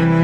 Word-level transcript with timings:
Selamat 0.00 0.16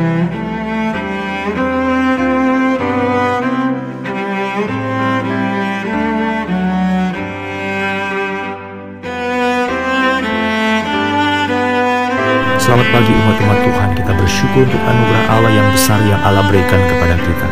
pagi 12.88 13.12
umat-umat 13.12 13.58
Tuhan. 13.68 13.92
Kita 13.92 14.12
bersyukur 14.16 14.64
untuk 14.64 14.80
anugerah 14.80 15.24
Allah 15.28 15.52
yang 15.52 15.68
besar 15.68 16.00
yang 16.08 16.24
Allah 16.24 16.48
berikan 16.48 16.80
kepada 16.80 17.20
kita. 17.20 17.46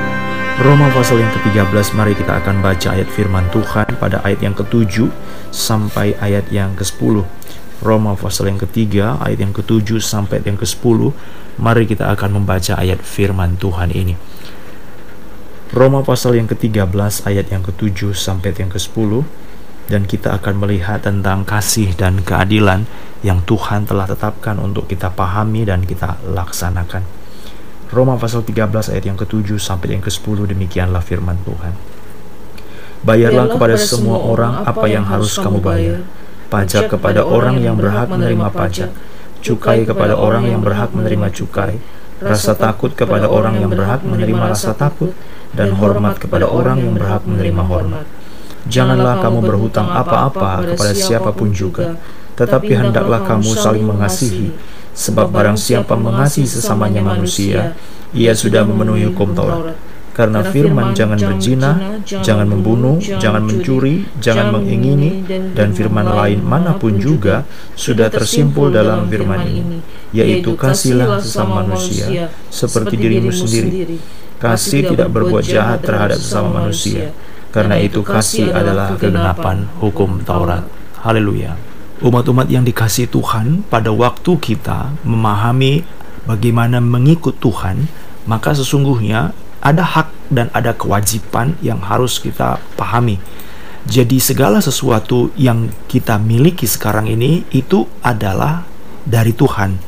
Roma 0.65 0.89
pasal 0.97 1.21
yang 1.21 1.29
ke-13 1.29 1.93
Mari 1.93 2.17
kita 2.17 2.41
akan 2.41 2.65
baca 2.65 2.95
ayat 2.95 3.11
firman 3.11 3.45
Tuhan 3.53 4.01
Pada 4.01 4.23
ayat 4.23 4.39
yang 4.39 4.55
ke-7 4.55 5.11
Sampai 5.51 6.15
ayat 6.23 6.47
yang 6.55 6.79
ke-10 6.79 7.27
Roma 7.83 8.15
pasal 8.15 8.55
yang 8.55 8.63
ketiga 8.63 9.19
Ayat 9.19 9.43
yang 9.43 9.51
ke-7 9.51 9.99
sampai 9.99 10.47
yang 10.47 10.55
ke-10 10.55 11.11
Mari 11.55 11.87
kita 11.87 12.11
akan 12.11 12.43
membaca 12.43 12.75
ayat 12.75 13.03
firman 13.03 13.55
Tuhan 13.59 13.95
ini 13.95 14.15
Roma 15.75 16.07
pasal 16.07 16.39
yang 16.39 16.47
ke-13 16.51 17.27
Ayat 17.27 17.51
yang 17.51 17.63
ke-7 17.67 18.15
sampai 18.15 18.55
yang 18.55 18.71
ke-10 18.71 19.25
dan 19.85 20.09
kita 20.09 20.33
akan 20.41 20.65
melihat 20.65 21.05
tentang 21.05 21.45
kasih 21.45 21.93
dan 21.93 22.25
keadilan 22.25 22.89
yang 23.25 23.45
Tuhan 23.45 23.89
telah 23.89 24.09
tetapkan 24.09 24.57
untuk 24.61 24.89
kita 24.89 25.13
pahami 25.13 25.65
dan 25.65 25.85
kita 25.85 26.21
laksanakan. 26.25 27.05
Roma 27.93 28.17
pasal 28.17 28.45
13 28.45 28.93
ayat 28.93 29.05
yang 29.05 29.19
ke-7 29.21 29.57
sampai 29.61 29.97
yang 29.97 30.03
ke-10 30.05 30.51
demikianlah 30.57 31.05
firman 31.05 31.37
Tuhan. 31.45 31.73
Bayarlah 33.05 33.53
kepada 33.53 33.77
semua 33.77 34.17
orang 34.17 34.65
apa 34.65 34.89
yang 34.89 35.05
harus 35.05 35.37
kamu 35.37 35.61
bayar. 35.61 36.01
Pajak 36.49 36.89
kepada 36.97 37.25
orang 37.25 37.61
yang 37.61 37.77
berhak 37.77 38.09
menerima 38.09 38.49
pajak, 38.53 38.91
cukai 39.45 39.85
kepada 39.85 40.17
orang 40.17 40.49
yang 40.49 40.65
berhak 40.65 40.97
menerima 40.97 41.29
cukai, 41.29 41.77
rasa 42.25 42.57
takut 42.57 42.97
kepada 42.97 43.29
orang 43.29 43.61
yang 43.61 43.69
berhak 43.69 44.01
menerima 44.01 44.57
rasa 44.57 44.73
takut, 44.73 45.13
dan 45.53 45.77
hormat 45.77 46.17
kepada 46.17 46.49
orang 46.49 46.81
yang 46.81 46.97
berhak 46.97 47.29
menerima 47.29 47.63
hormat. 47.63 48.09
Janganlah 48.65 49.21
kamu 49.21 49.45
berhutang 49.45 49.93
apa-apa 49.93 50.73
kepada 50.73 50.93
siapa 50.97 51.31
pun 51.37 51.53
juga, 51.53 52.01
tetapi 52.41 52.73
hendaklah 52.73 53.21
kamu 53.29 53.53
saling 53.53 53.85
mengasihi, 53.85 54.57
sebab 54.97 55.29
barang 55.29 55.61
siapa 55.61 55.93
mengasihi 55.93 56.49
sesamanya 56.49 57.05
manusia, 57.05 57.77
ia 58.17 58.33
sudah 58.33 58.65
memenuhi 58.65 59.13
hukum 59.13 59.37
Taurat. 59.37 59.77
Karena 60.15 60.47
firman 60.47 60.95
jangan 60.95 61.19
berzina, 61.19 61.99
jangan 62.07 62.47
membunuh, 62.47 63.03
jangan 63.03 63.43
mencuri, 63.43 64.07
jangan 64.23 64.55
mengingini, 64.55 65.27
dan 65.59 65.75
firman 65.75 66.07
lain 66.07 66.39
mana 66.39 66.79
pun 66.79 67.03
juga 67.03 67.43
sudah 67.75 68.07
tersimpul 68.15 68.71
dalam 68.71 69.11
firman 69.11 69.43
ini, 69.43 69.83
yaitu 70.15 70.55
kasihlah 70.55 71.19
sesama 71.19 71.67
manusia 71.67 72.31
seperti 72.47 72.95
dirimu 72.95 73.35
sendiri. 73.35 73.99
Kasih 74.39 74.95
tidak 74.95 75.11
berbuat 75.11 75.43
jahat 75.43 75.83
terhadap 75.83 76.23
sesama 76.23 76.63
manusia, 76.63 77.11
karena 77.51 77.75
itu 77.83 78.07
kasih 78.07 78.55
adalah 78.55 78.95
kegenapan 78.95 79.67
hukum 79.83 80.23
Taurat. 80.23 80.63
Haleluya. 81.03 81.59
Umat-umat 82.07 82.47
yang 82.47 82.63
dikasih 82.63 83.11
Tuhan 83.11 83.67
pada 83.67 83.91
waktu 83.91 84.39
kita 84.39 84.95
memahami 85.03 85.83
bagaimana 86.23 86.79
mengikut 86.79 87.43
Tuhan, 87.43 87.91
maka 88.31 88.55
sesungguhnya 88.55 89.35
ada 89.65 89.81
hak 89.81 90.13
dan 90.29 90.53
ada 90.53 90.77
kewajiban 90.77 91.57
yang 91.65 91.81
harus 91.81 92.21
kita 92.21 92.61
pahami. 92.77 93.17
Jadi 93.89 94.21
segala 94.21 94.61
sesuatu 94.61 95.33
yang 95.37 95.73
kita 95.89 96.21
miliki 96.21 96.69
sekarang 96.69 97.09
ini 97.09 97.49
itu 97.53 97.89
adalah 98.05 98.69
dari 99.09 99.33
Tuhan. 99.33 99.81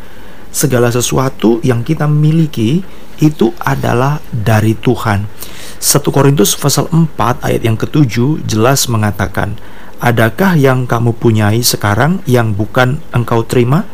Segala 0.53 0.89
sesuatu 0.89 1.61
yang 1.61 1.85
kita 1.85 2.09
miliki 2.09 2.81
itu 3.21 3.53
adalah 3.61 4.21
dari 4.33 4.73
Tuhan. 4.77 5.29
1 5.77 6.01
Korintus 6.09 6.57
pasal 6.57 6.89
4 6.89 7.45
ayat 7.45 7.63
yang 7.65 7.77
ketujuh 7.77 8.45
jelas 8.49 8.89
mengatakan, 8.89 9.57
Adakah 9.97 10.61
yang 10.61 10.85
kamu 10.85 11.17
punyai 11.17 11.65
sekarang 11.65 12.21
yang 12.29 12.53
bukan 12.53 13.01
engkau 13.17 13.45
terima? 13.49 13.89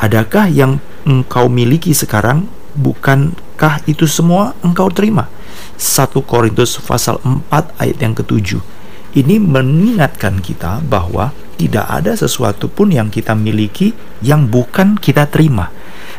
Adakah 0.00 0.48
yang 0.48 0.80
engkau 1.04 1.52
miliki 1.52 1.92
sekarang 1.92 2.48
bukankah 3.54 3.86
itu 3.86 4.10
semua 4.10 4.50
engkau 4.66 4.90
terima? 4.90 5.30
1 5.78 6.10
Korintus 6.26 6.74
pasal 6.82 7.22
4 7.22 7.78
ayat 7.78 7.98
yang 8.02 8.10
ketujuh. 8.10 8.58
Ini 9.14 9.38
mengingatkan 9.38 10.42
kita 10.42 10.82
bahwa 10.82 11.30
tidak 11.54 11.86
ada 11.86 12.18
sesuatu 12.18 12.66
pun 12.66 12.90
yang 12.90 13.14
kita 13.14 13.30
miliki 13.38 13.94
yang 14.26 14.50
bukan 14.50 14.98
kita 14.98 15.30
terima. 15.30 15.70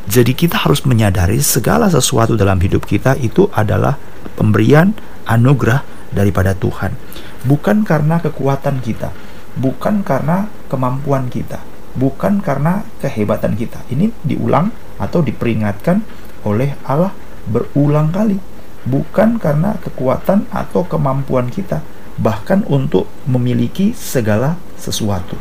Jadi 0.08 0.32
kita 0.32 0.64
harus 0.64 0.88
menyadari 0.88 1.44
segala 1.44 1.92
sesuatu 1.92 2.40
dalam 2.40 2.56
hidup 2.64 2.88
kita 2.88 3.20
itu 3.20 3.52
adalah 3.52 4.00
pemberian 4.40 4.96
anugerah 5.28 5.84
daripada 6.16 6.56
Tuhan. 6.56 6.96
Bukan 7.44 7.84
karena 7.84 8.24
kekuatan 8.24 8.80
kita, 8.80 9.12
bukan 9.60 10.08
karena 10.08 10.48
kemampuan 10.72 11.28
kita, 11.28 11.60
bukan 12.00 12.40
karena 12.40 12.88
kehebatan 13.04 13.60
kita. 13.60 13.84
Ini 13.92 14.08
diulang 14.24 14.72
atau 14.96 15.20
diperingatkan 15.20 16.00
oleh 16.48 16.80
Allah 16.88 17.25
berulang 17.50 18.12
kali. 18.12 18.38
Bukan 18.86 19.42
karena 19.42 19.82
kekuatan 19.82 20.46
atau 20.54 20.86
kemampuan 20.86 21.50
kita, 21.50 21.82
bahkan 22.22 22.62
untuk 22.70 23.10
memiliki 23.26 23.98
segala 23.98 24.62
sesuatu. 24.78 25.36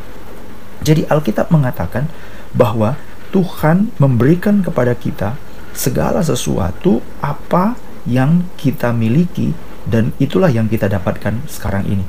Jadi 0.81 1.05
Alkitab 1.09 1.53
mengatakan 1.53 2.09
bahwa 2.57 2.97
Tuhan 3.33 3.93
memberikan 4.01 4.65
kepada 4.65 4.97
kita 4.97 5.37
segala 5.75 6.23
sesuatu 6.23 7.03
apa 7.21 7.75
yang 8.07 8.47
kita 8.57 8.95
miliki 8.95 9.53
dan 9.85 10.15
itulah 10.17 10.49
yang 10.49 10.71
kita 10.71 10.89
dapatkan 10.89 11.45
sekarang 11.51 11.85
ini. 11.89 12.05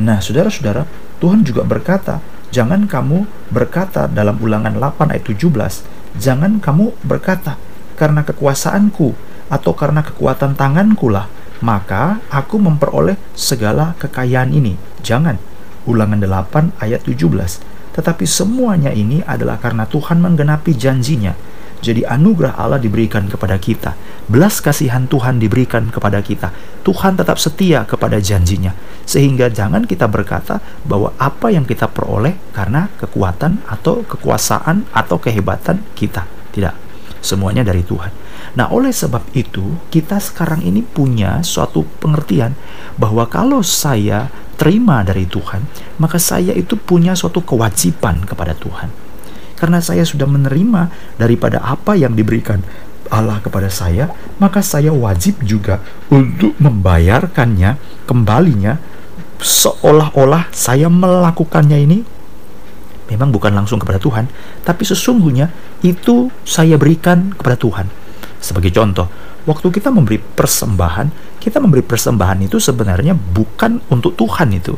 Nah, 0.00 0.18
saudara-saudara, 0.18 0.84
Tuhan 1.22 1.46
juga 1.46 1.62
berkata, 1.62 2.18
jangan 2.50 2.90
kamu 2.90 3.24
berkata 3.54 4.10
dalam 4.10 4.36
ulangan 4.42 4.74
8 4.74 5.14
ayat 5.14 5.24
17, 5.24 6.18
jangan 6.18 6.58
kamu 6.58 6.92
berkata, 7.06 7.54
karena 7.94 8.26
kekuasaanku 8.26 9.14
atau 9.52 9.72
karena 9.76 10.00
kekuatan 10.00 10.56
tanganku 10.56 11.12
lah, 11.12 11.28
maka 11.60 12.20
aku 12.32 12.60
memperoleh 12.60 13.16
segala 13.32 13.96
kekayaan 14.00 14.52
ini. 14.52 14.76
Jangan. 15.04 15.36
Ulangan 15.84 16.16
8 16.16 16.80
ayat 16.80 17.04
17 17.04 17.74
tetapi 17.94 18.26
semuanya 18.26 18.90
ini 18.90 19.22
adalah 19.22 19.62
karena 19.62 19.86
Tuhan 19.86 20.18
menggenapi 20.18 20.74
janjinya. 20.74 21.30
Jadi 21.78 22.02
anugerah 22.02 22.58
Allah 22.58 22.82
diberikan 22.82 23.30
kepada 23.30 23.54
kita. 23.60 23.94
Belas 24.26 24.58
kasihan 24.58 25.06
Tuhan 25.06 25.38
diberikan 25.38 25.92
kepada 25.92 26.18
kita. 26.24 26.50
Tuhan 26.82 27.14
tetap 27.14 27.38
setia 27.38 27.86
kepada 27.86 28.18
janjinya. 28.18 28.74
Sehingga 29.04 29.52
jangan 29.52 29.84
kita 29.84 30.08
berkata 30.08 30.58
bahwa 30.82 31.12
apa 31.20 31.52
yang 31.52 31.68
kita 31.68 31.86
peroleh 31.86 32.34
karena 32.56 32.88
kekuatan 32.98 33.62
atau 33.68 34.00
kekuasaan 34.02 34.90
atau 34.90 35.20
kehebatan 35.20 35.84
kita. 35.92 36.24
Tidak. 36.56 36.74
Semuanya 37.20 37.62
dari 37.62 37.84
Tuhan. 37.84 38.23
Nah, 38.54 38.70
oleh 38.70 38.94
sebab 38.94 39.34
itu, 39.34 39.78
kita 39.90 40.22
sekarang 40.22 40.62
ini 40.62 40.80
punya 40.80 41.42
suatu 41.42 41.82
pengertian 41.98 42.54
bahwa 43.00 43.26
kalau 43.26 43.60
saya 43.64 44.30
terima 44.54 45.02
dari 45.02 45.26
Tuhan, 45.26 45.66
maka 45.98 46.20
saya 46.20 46.54
itu 46.54 46.78
punya 46.78 47.18
suatu 47.18 47.42
kewajiban 47.42 48.22
kepada 48.22 48.54
Tuhan. 48.54 48.88
Karena 49.58 49.82
saya 49.82 50.06
sudah 50.06 50.26
menerima 50.26 51.14
daripada 51.18 51.62
apa 51.62 51.98
yang 51.98 52.14
diberikan 52.14 52.62
Allah 53.10 53.42
kepada 53.42 53.68
saya, 53.68 54.10
maka 54.38 54.62
saya 54.62 54.90
wajib 54.94 55.42
juga 55.44 55.82
untuk 56.08 56.56
membayarkannya 56.58 57.76
kembalinya 58.08 58.78
seolah-olah 59.44 60.48
saya 60.54 60.88
melakukannya 60.88 61.78
ini 61.84 61.98
memang 63.12 63.28
bukan 63.28 63.52
langsung 63.52 63.76
kepada 63.76 64.00
Tuhan, 64.00 64.28
tapi 64.64 64.82
sesungguhnya 64.88 65.52
itu 65.84 66.32
saya 66.48 66.80
berikan 66.80 67.36
kepada 67.36 67.56
Tuhan. 67.60 67.86
Sebagai 68.44 68.68
contoh, 68.76 69.08
waktu 69.48 69.72
kita 69.72 69.88
memberi 69.88 70.20
persembahan, 70.20 71.40
kita 71.40 71.64
memberi 71.64 71.80
persembahan 71.80 72.44
itu 72.44 72.60
sebenarnya 72.60 73.16
bukan 73.16 73.80
untuk 73.88 74.12
Tuhan 74.20 74.52
itu. 74.52 74.76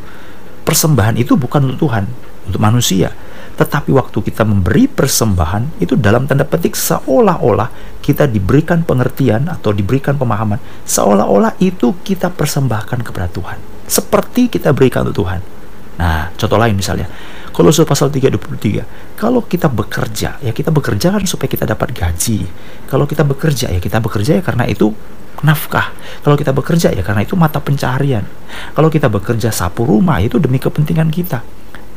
Persembahan 0.62 1.18
itu 1.18 1.34
bukan 1.34 1.66
untuk 1.66 1.90
Tuhan, 1.90 2.06
untuk 2.46 2.62
manusia. 2.62 3.10
Tetapi 3.58 3.90
waktu 3.90 4.22
kita 4.22 4.46
memberi 4.46 4.86
persembahan 4.86 5.82
itu 5.82 5.98
dalam 5.98 6.30
tanda 6.30 6.46
petik 6.46 6.78
seolah-olah 6.78 7.98
kita 8.04 8.30
diberikan 8.30 8.86
pengertian 8.86 9.48
atau 9.50 9.72
diberikan 9.74 10.14
pemahaman 10.14 10.60
seolah-olah 10.86 11.58
itu 11.58 11.96
kita 12.06 12.30
persembahkan 12.30 13.02
kepada 13.02 13.26
Tuhan. 13.32 13.58
Seperti 13.88 14.46
kita 14.52 14.70
berikan 14.76 15.08
untuk 15.08 15.26
Tuhan. 15.26 15.40
Nah, 15.96 16.28
contoh 16.36 16.60
lain 16.60 16.76
misalnya, 16.76 17.08
Kolose 17.56 17.88
pasal 17.88 18.12
3:23. 18.12 18.84
Kalau 19.16 19.40
kita 19.48 19.72
bekerja, 19.72 20.36
ya 20.44 20.52
kita 20.52 20.68
bekerja 20.68 21.08
kan 21.08 21.24
supaya 21.24 21.48
kita 21.48 21.64
dapat 21.64 21.96
gaji. 21.96 22.44
Kalau 22.84 23.08
kita 23.08 23.24
bekerja, 23.24 23.72
ya 23.72 23.80
kita 23.80 23.96
bekerja 23.96 24.36
ya 24.36 24.42
karena 24.44 24.68
itu 24.68 24.92
nafkah. 25.40 25.96
Kalau 26.20 26.36
kita 26.36 26.52
bekerja 26.52 26.92
ya 26.92 27.00
karena 27.00 27.24
itu 27.24 27.32
mata 27.32 27.56
pencaharian. 27.56 28.28
Kalau 28.76 28.92
kita 28.92 29.08
bekerja 29.08 29.48
sapu 29.48 29.88
rumah 29.88 30.20
itu 30.20 30.36
demi 30.36 30.60
kepentingan 30.60 31.08
kita. 31.08 31.40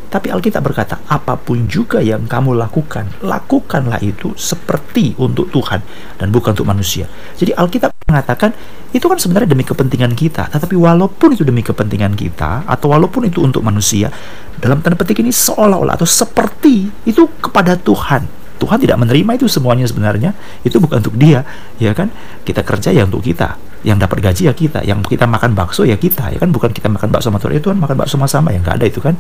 Tapi 0.10 0.32
Alkitab 0.32 0.64
berkata, 0.64 1.06
apa 1.06 1.38
pun 1.38 1.70
juga 1.70 2.02
yang 2.02 2.26
kamu 2.26 2.58
lakukan, 2.58 3.22
lakukanlah 3.22 4.02
itu 4.02 4.34
seperti 4.34 5.14
untuk 5.22 5.54
Tuhan 5.54 5.84
dan 6.18 6.34
bukan 6.34 6.58
untuk 6.58 6.66
manusia. 6.66 7.06
Jadi 7.38 7.54
Alkitab 7.54 7.99
mengatakan, 8.10 8.52
itu 8.90 9.06
kan 9.06 9.22
sebenarnya 9.22 9.54
demi 9.54 9.62
kepentingan 9.62 10.18
kita. 10.18 10.50
Tetapi 10.50 10.74
walaupun 10.74 11.38
itu 11.38 11.46
demi 11.46 11.62
kepentingan 11.62 12.18
kita, 12.18 12.66
atau 12.66 12.90
walaupun 12.90 13.30
itu 13.30 13.46
untuk 13.46 13.62
manusia, 13.62 14.10
dalam 14.58 14.82
tanda 14.82 14.98
petik 14.98 15.22
ini 15.22 15.30
seolah-olah 15.30 15.96
atau 15.96 16.10
seperti 16.10 16.90
itu 17.06 17.30
kepada 17.38 17.78
Tuhan. 17.78 18.26
Tuhan 18.60 18.78
tidak 18.82 19.00
menerima 19.00 19.40
itu 19.40 19.48
semuanya 19.48 19.88
sebenarnya. 19.88 20.36
Itu 20.66 20.84
bukan 20.84 21.00
untuk 21.00 21.16
dia, 21.16 21.48
ya 21.80 21.96
kan? 21.96 22.12
Kita 22.44 22.66
kerja 22.66 22.92
ya 22.92 23.08
untuk 23.08 23.24
kita 23.24 23.69
yang 23.86 23.96
dapat 23.96 24.20
gaji 24.20 24.52
ya 24.52 24.54
kita 24.54 24.84
yang 24.84 25.00
kita 25.00 25.24
makan 25.24 25.56
bakso 25.56 25.88
ya 25.88 25.96
kita 25.96 26.36
ya 26.36 26.38
kan? 26.42 26.52
Bukan 26.52 26.76
kita 26.76 26.92
makan 26.92 27.10
bakso 27.14 27.32
sama 27.32 27.40
Tuhan 27.40 27.60
itu 27.60 27.68
kan 27.72 27.80
makan 27.80 27.96
bakso 27.96 28.20
sama-sama 28.20 28.52
ya 28.52 28.60
nggak 28.60 28.76
ada 28.82 28.86
itu 28.90 29.00
kan? 29.00 29.16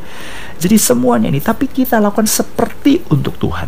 Jadi 0.59 0.75
semuanya 0.75 1.27
ini 1.31 1.39
tapi 1.39 1.71
kita 1.71 2.01
lakukan 2.03 2.27
seperti 2.27 3.07
untuk 3.13 3.39
Tuhan. 3.39 3.67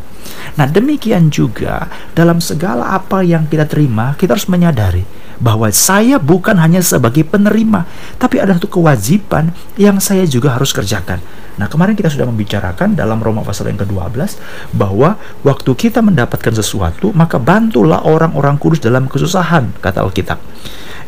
Nah 0.59 0.67
demikian 0.67 1.31
juga 1.31 1.87
dalam 2.11 2.43
segala 2.43 2.91
apa 2.91 3.23
yang 3.23 3.47
kita 3.47 3.69
terima 3.69 4.17
kita 4.19 4.35
harus 4.35 4.49
menyadari 4.51 5.20
bahwa 5.41 5.67
saya 5.73 6.21
bukan 6.21 6.55
hanya 6.61 6.85
sebagai 6.85 7.25
penerima 7.25 7.89
tapi 8.21 8.37
ada 8.37 8.55
satu 8.55 8.69
kewajiban 8.69 9.51
yang 9.75 9.97
saya 9.97 10.23
juga 10.29 10.53
harus 10.53 10.69
kerjakan 10.69 11.17
Nah, 11.59 11.67
kemarin 11.67 11.93
kita 11.93 12.07
sudah 12.07 12.23
membicarakan 12.25 12.95
dalam 12.95 13.19
Roma 13.19 13.43
pasal 13.43 13.69
yang 13.69 13.77
ke-12 13.83 14.39
bahwa 14.73 15.19
waktu 15.43 15.71
kita 15.75 15.99
mendapatkan 15.99 16.55
sesuatu, 16.55 17.11
maka 17.11 17.37
bantulah 17.37 18.07
orang-orang 18.07 18.55
kudus 18.55 18.79
dalam 18.79 19.11
kesusahan, 19.11 19.69
kata 19.83 20.01
Alkitab. 20.01 20.39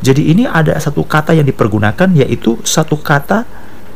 Jadi 0.03 0.35
ini 0.35 0.43
ada 0.43 0.75
satu 0.75 1.07
kata 1.07 1.31
yang 1.31 1.47
dipergunakan 1.47 2.11
yaitu 2.11 2.59
satu 2.67 2.99
kata 2.99 3.47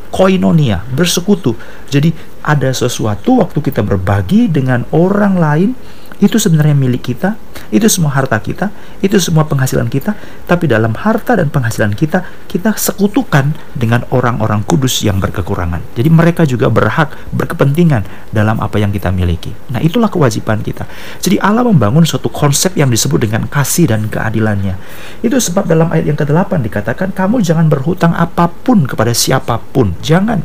koinonia, 0.08 0.88
bersekutu. 0.96 1.60
Jadi 1.92 2.16
ada 2.42 2.72
sesuatu 2.72 3.44
waktu 3.44 3.60
kita 3.60 3.84
berbagi 3.84 4.48
dengan 4.48 4.88
orang 4.96 5.36
lain 5.36 5.70
itu 6.18 6.42
sebenarnya 6.42 6.74
milik 6.74 7.14
kita, 7.14 7.38
itu 7.70 7.86
semua 7.86 8.10
harta 8.18 8.42
kita, 8.42 8.74
itu 9.06 9.22
semua 9.22 9.46
penghasilan 9.46 9.86
kita, 9.86 10.18
tapi 10.50 10.66
dalam 10.66 10.98
harta 10.98 11.38
dan 11.38 11.54
penghasilan 11.54 11.94
kita, 11.94 12.26
kita 12.50 12.74
sekutukan 12.74 13.54
dengan 13.78 14.02
orang-orang 14.10 14.66
kudus 14.66 15.06
yang 15.06 15.22
berkekurangan. 15.22 15.84
Jadi 15.94 16.10
mereka 16.10 16.42
juga 16.50 16.74
berhak, 16.74 17.14
berkepentingan 17.30 18.34
dalam 18.34 18.58
apa 18.58 18.82
yang 18.82 18.90
kita 18.90 19.14
miliki. 19.14 19.54
Nah 19.70 19.78
itulah 19.78 20.10
kewajiban 20.10 20.66
kita. 20.66 20.90
Jadi 21.22 21.38
Allah 21.38 21.62
membangun 21.62 22.02
suatu 22.02 22.34
konsep 22.34 22.74
yang 22.74 22.90
disebut 22.90 23.30
dengan 23.30 23.46
kasih 23.46 23.94
dan 23.94 24.10
keadilannya. 24.10 24.74
Itu 25.22 25.38
sebab 25.38 25.70
dalam 25.70 25.94
ayat 25.94 26.10
yang 26.10 26.18
ke-8 26.18 26.66
dikatakan, 26.66 27.14
kamu 27.14 27.46
jangan 27.46 27.70
berhutang 27.70 28.18
apa 28.18 28.50
pun 28.50 28.90
kepada 28.90 29.14
siapa 29.14 29.62
pun. 29.62 29.94
Jangan. 30.02 30.42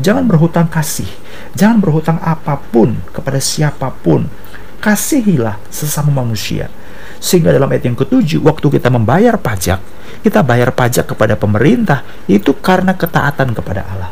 Jangan 0.00 0.24
berhutang 0.24 0.72
kasih. 0.72 1.08
Jangan 1.52 1.84
berhutang 1.84 2.16
apa 2.24 2.56
pun 2.56 2.96
kepada 3.12 3.36
siapa 3.36 3.92
pun 3.92 4.24
kasihilah 4.82 5.62
sesama 5.70 6.10
manusia. 6.10 6.66
Sehingga 7.22 7.54
dalam 7.54 7.70
ayat 7.70 7.86
yang 7.86 7.94
ketujuh, 7.94 8.42
waktu 8.42 8.66
kita 8.66 8.90
membayar 8.90 9.38
pajak, 9.38 9.78
kita 10.26 10.42
bayar 10.42 10.74
pajak 10.74 11.14
kepada 11.14 11.38
pemerintah 11.38 12.02
itu 12.26 12.50
karena 12.58 12.98
ketaatan 12.98 13.54
kepada 13.54 13.86
Allah. 13.86 14.10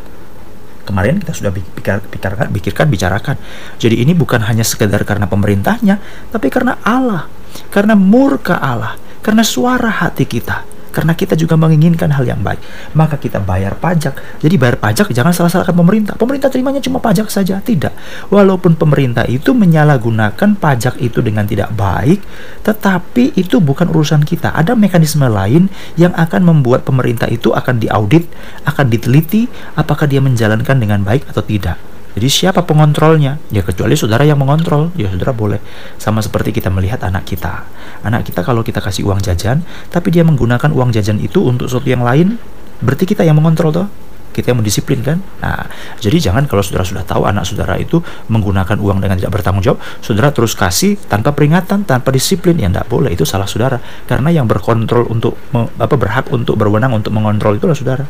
Kemarin 0.86 1.18
kita 1.18 1.34
sudah 1.34 1.50
pikir, 1.50 1.98
pikirkan, 2.06 2.46
pikirkan, 2.54 2.86
bicarakan. 2.86 3.36
Jadi 3.82 3.98
ini 3.98 4.14
bukan 4.14 4.46
hanya 4.46 4.62
sekedar 4.62 5.02
karena 5.02 5.26
pemerintahnya, 5.26 5.98
tapi 6.30 6.46
karena 6.54 6.78
Allah, 6.86 7.26
karena 7.74 7.98
murka 7.98 8.62
Allah, 8.62 8.94
karena 9.26 9.42
suara 9.42 9.90
hati 9.90 10.22
kita 10.26 10.69
karena 10.90 11.14
kita 11.14 11.34
juga 11.34 11.58
menginginkan 11.58 12.10
hal 12.14 12.26
yang 12.26 12.42
baik. 12.42 12.60
Maka 12.94 13.18
kita 13.18 13.42
bayar 13.42 13.74
pajak. 13.78 14.42
Jadi 14.42 14.54
bayar 14.54 14.76
pajak 14.78 15.10
jangan 15.10 15.34
salah-salahkan 15.34 15.74
pemerintah. 15.74 16.14
Pemerintah 16.14 16.50
terimanya 16.50 16.78
cuma 16.78 17.02
pajak 17.02 17.30
saja, 17.30 17.58
tidak. 17.62 17.94
Walaupun 18.30 18.78
pemerintah 18.78 19.26
itu 19.26 19.56
menyalahgunakan 19.56 20.58
pajak 20.58 21.02
itu 21.02 21.18
dengan 21.24 21.46
tidak 21.46 21.74
baik, 21.74 22.22
tetapi 22.62 23.34
itu 23.34 23.58
bukan 23.58 23.90
urusan 23.90 24.22
kita. 24.22 24.54
Ada 24.54 24.78
mekanisme 24.78 25.26
lain 25.26 25.66
yang 25.98 26.14
akan 26.14 26.46
membuat 26.46 26.86
pemerintah 26.86 27.26
itu 27.26 27.50
akan 27.50 27.82
diaudit, 27.82 28.28
akan 28.66 28.86
diteliti 28.86 29.50
apakah 29.74 30.06
dia 30.06 30.22
menjalankan 30.22 30.76
dengan 30.76 31.02
baik 31.02 31.26
atau 31.26 31.42
tidak. 31.42 31.89
Jadi 32.10 32.26
siapa 32.26 32.66
pengontrolnya? 32.66 33.38
Ya 33.54 33.62
kecuali 33.62 33.94
saudara 33.94 34.26
yang 34.26 34.42
mengontrol, 34.42 34.90
ya 34.98 35.06
saudara 35.06 35.30
boleh. 35.30 35.62
Sama 35.94 36.18
seperti 36.18 36.50
kita 36.50 36.66
melihat 36.66 36.98
anak 37.06 37.22
kita. 37.22 37.66
Anak 38.02 38.26
kita 38.26 38.42
kalau 38.42 38.66
kita 38.66 38.82
kasih 38.82 39.06
uang 39.06 39.22
jajan, 39.22 39.62
tapi 39.94 40.10
dia 40.10 40.26
menggunakan 40.26 40.74
uang 40.74 40.90
jajan 40.90 41.22
itu 41.22 41.46
untuk 41.46 41.70
sesuatu 41.70 41.86
yang 41.86 42.02
lain, 42.02 42.34
berarti 42.82 43.06
kita 43.06 43.22
yang 43.22 43.38
mengontrol 43.38 43.70
toh 43.70 43.88
kita 44.30 44.54
yang 44.54 44.58
mendisiplin 44.62 45.02
kan? 45.02 45.18
Nah 45.42 45.66
jadi 45.98 46.30
jangan 46.30 46.46
kalau 46.46 46.62
saudara 46.64 46.86
sudah 46.86 47.04
tahu 47.04 47.26
anak 47.26 47.44
saudara 47.46 47.76
itu 47.76 48.00
menggunakan 48.30 48.78
uang 48.78 49.02
dengan 49.02 49.18
tidak 49.18 49.32
bertanggung 49.40 49.62
jawab 49.62 49.78
saudara 50.00 50.30
terus 50.30 50.54
kasih 50.54 50.96
tanpa 51.10 51.34
peringatan 51.34 51.84
tanpa 51.84 52.14
disiplin 52.14 52.56
ya 52.56 52.70
tidak 52.70 52.86
boleh 52.86 53.10
itu 53.12 53.26
salah 53.26 53.46
saudara. 53.46 53.78
Karena 54.06 54.30
yang 54.30 54.46
berkontrol 54.46 55.10
untuk 55.10 55.36
apa 55.54 55.94
berhak 55.98 56.30
untuk 56.30 56.56
berwenang 56.56 56.94
untuk 56.94 57.10
mengontrol 57.14 57.58
itulah 57.58 57.74
saudara. 57.74 58.06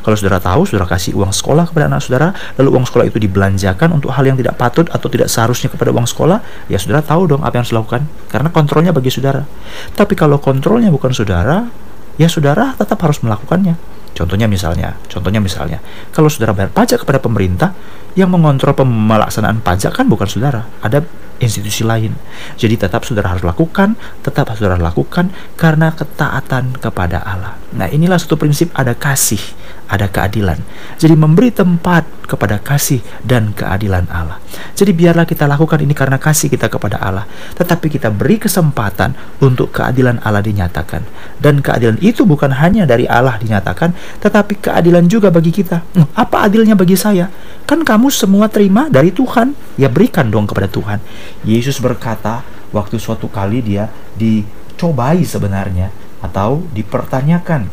Kalau 0.00 0.16
saudara 0.16 0.38
tahu 0.40 0.64
saudara 0.64 0.86
kasih 0.88 1.18
uang 1.18 1.34
sekolah 1.34 1.68
kepada 1.70 1.90
anak 1.90 2.00
saudara 2.02 2.32
lalu 2.56 2.68
uang 2.78 2.86
sekolah 2.86 3.04
itu 3.10 3.18
dibelanjakan 3.18 3.88
untuk 3.94 4.14
hal 4.14 4.24
yang 4.24 4.38
tidak 4.38 4.54
patut 4.56 4.86
atau 4.88 5.06
tidak 5.10 5.28
seharusnya 5.28 5.68
kepada 5.68 5.90
uang 5.90 6.06
sekolah 6.06 6.38
ya 6.70 6.78
saudara 6.78 7.02
tahu 7.02 7.30
dong 7.30 7.42
apa 7.42 7.54
yang 7.58 7.62
harus 7.66 7.72
dilakukan 7.74 8.02
karena 8.30 8.48
kontrolnya 8.54 8.92
bagi 8.94 9.10
saudara. 9.10 9.42
Tapi 9.94 10.14
kalau 10.14 10.38
kontrolnya 10.38 10.88
bukan 10.88 11.10
saudara 11.10 11.66
ya 12.14 12.30
saudara 12.30 12.74
tetap 12.78 12.98
harus 13.02 13.18
melakukannya 13.22 13.74
Contohnya 14.14 14.46
misalnya, 14.46 14.94
contohnya 15.10 15.42
misalnya, 15.42 15.82
kalau 16.14 16.30
saudara 16.30 16.54
bayar 16.54 16.70
pajak 16.70 17.02
kepada 17.02 17.18
pemerintah, 17.18 17.74
yang 18.14 18.30
mengontrol 18.30 18.78
pemelaksanaan 18.78 19.58
pajak 19.58 19.90
kan 19.90 20.06
bukan 20.06 20.30
saudara, 20.30 20.70
ada 20.78 21.02
institusi 21.42 21.82
lain. 21.82 22.14
Jadi 22.54 22.78
tetap 22.78 23.02
saudara 23.02 23.34
harus 23.34 23.42
lakukan, 23.42 23.98
tetap 24.22 24.54
saudara 24.54 24.78
lakukan 24.78 25.34
karena 25.58 25.90
ketaatan 25.90 26.78
kepada 26.78 27.26
Allah. 27.26 27.58
Nah, 27.74 27.90
inilah 27.90 28.16
satu 28.22 28.38
prinsip 28.38 28.70
ada 28.78 28.94
kasih, 28.94 29.42
ada 29.88 30.08
keadilan. 30.08 30.58
Jadi 30.96 31.14
memberi 31.14 31.52
tempat 31.52 32.04
kepada 32.24 32.56
kasih 32.56 33.04
dan 33.20 33.52
keadilan 33.52 34.08
Allah. 34.08 34.40
Jadi 34.72 34.96
biarlah 34.96 35.28
kita 35.28 35.44
lakukan 35.44 35.78
ini 35.84 35.92
karena 35.92 36.16
kasih 36.16 36.48
kita 36.48 36.72
kepada 36.72 36.96
Allah, 36.98 37.28
tetapi 37.54 37.92
kita 37.92 38.08
beri 38.08 38.40
kesempatan 38.40 39.12
untuk 39.44 39.70
keadilan 39.70 40.18
Allah 40.24 40.40
dinyatakan. 40.40 41.04
Dan 41.36 41.60
keadilan 41.60 42.00
itu 42.00 42.24
bukan 42.24 42.56
hanya 42.56 42.88
dari 42.88 43.04
Allah 43.04 43.36
dinyatakan, 43.36 43.92
tetapi 44.24 44.58
keadilan 44.64 45.04
juga 45.06 45.28
bagi 45.28 45.52
kita. 45.52 45.84
Apa 46.16 46.48
adilnya 46.48 46.74
bagi 46.74 46.96
saya? 46.96 47.28
Kan 47.68 47.84
kamu 47.84 48.08
semua 48.08 48.48
terima 48.48 48.88
dari 48.88 49.12
Tuhan, 49.12 49.52
ya 49.76 49.92
berikan 49.92 50.32
dong 50.32 50.48
kepada 50.48 50.66
Tuhan. 50.66 50.98
Yesus 51.44 51.76
berkata 51.78 52.40
waktu 52.72 52.96
suatu 52.96 53.28
kali 53.28 53.60
dia 53.60 53.92
dicobai 54.16 55.22
sebenarnya 55.22 55.92
atau 56.24 56.64
dipertanyakan 56.72 57.68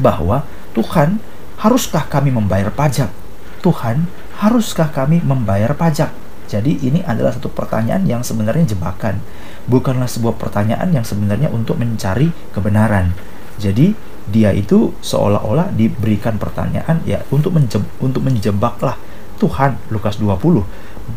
bahwa 0.00 0.48
Tuhan, 0.80 1.20
haruskah 1.60 2.08
kami 2.08 2.32
membayar 2.32 2.72
pajak? 2.72 3.12
Tuhan, 3.60 4.08
haruskah 4.40 4.88
kami 4.88 5.20
membayar 5.20 5.76
pajak? 5.76 6.08
Jadi 6.48 6.80
ini 6.80 7.04
adalah 7.04 7.36
satu 7.36 7.52
pertanyaan 7.52 8.08
yang 8.08 8.24
sebenarnya 8.24 8.72
jebakan. 8.72 9.20
Bukanlah 9.68 10.08
sebuah 10.08 10.40
pertanyaan 10.40 10.88
yang 10.88 11.04
sebenarnya 11.04 11.52
untuk 11.52 11.76
mencari 11.76 12.32
kebenaran. 12.56 13.12
Jadi 13.60 13.92
dia 14.32 14.56
itu 14.56 14.96
seolah-olah 15.04 15.68
diberikan 15.76 16.40
pertanyaan 16.40 17.04
ya 17.04 17.20
untuk 17.28 17.52
menjeb, 17.52 17.84
untuk 18.00 18.24
menjebaklah 18.24 18.96
Tuhan 19.36 19.76
Lukas 19.92 20.16
20 20.16 20.64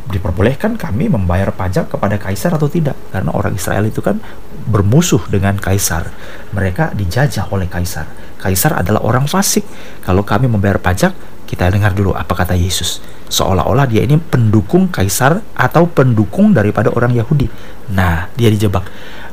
diperbolehkan 0.09 0.75
kami 0.75 1.07
membayar 1.07 1.53
pajak 1.53 1.93
kepada 1.93 2.17
kaisar 2.17 2.57
atau 2.57 2.65
tidak 2.65 2.97
karena 3.13 3.29
orang 3.29 3.53
Israel 3.53 3.85
itu 3.85 4.01
kan 4.01 4.17
bermusuh 4.65 5.21
dengan 5.29 5.53
kaisar 5.59 6.09
mereka 6.55 6.89
dijajah 6.97 7.51
oleh 7.53 7.69
kaisar 7.69 8.09
kaisar 8.43 8.75
adalah 8.75 8.99
orang 9.07 9.23
fasik. 9.23 9.63
Kalau 10.03 10.27
kami 10.27 10.51
membayar 10.51 10.75
pajak 10.75 11.15
kita 11.47 11.69
dengar 11.69 11.95
dulu 11.95 12.11
apa 12.17 12.33
kata 12.33 12.57
Yesus. 12.57 12.99
Seolah-olah 13.31 13.85
dia 13.85 14.03
ini 14.03 14.17
pendukung 14.17 14.89
kaisar 14.89 15.39
atau 15.55 15.87
pendukung 15.87 16.51
daripada 16.51 16.89
orang 16.91 17.15
Yahudi. 17.15 17.47
Nah 17.93 18.27
dia 18.35 18.49
dijebak. 18.51 18.83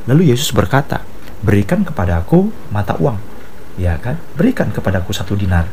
Lalu 0.05 0.31
Yesus 0.31 0.55
berkata 0.55 1.02
berikan 1.40 1.83
kepada 1.83 2.21
aku 2.21 2.52
mata 2.69 2.95
uang. 3.00 3.17
Ya 3.81 3.97
kan? 3.97 4.21
Berikan 4.37 4.69
kepadaku 4.69 5.17
satu 5.17 5.33
dinar. 5.35 5.64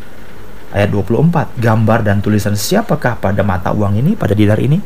Ayat 0.72 0.92
24 0.92 1.60
gambar 1.60 2.00
dan 2.04 2.20
tulisan 2.20 2.56
siapakah 2.56 3.20
pada 3.20 3.44
mata 3.44 3.72
uang 3.72 4.00
ini 4.00 4.16
pada 4.16 4.32
dinar 4.32 4.60
ini? 4.60 4.80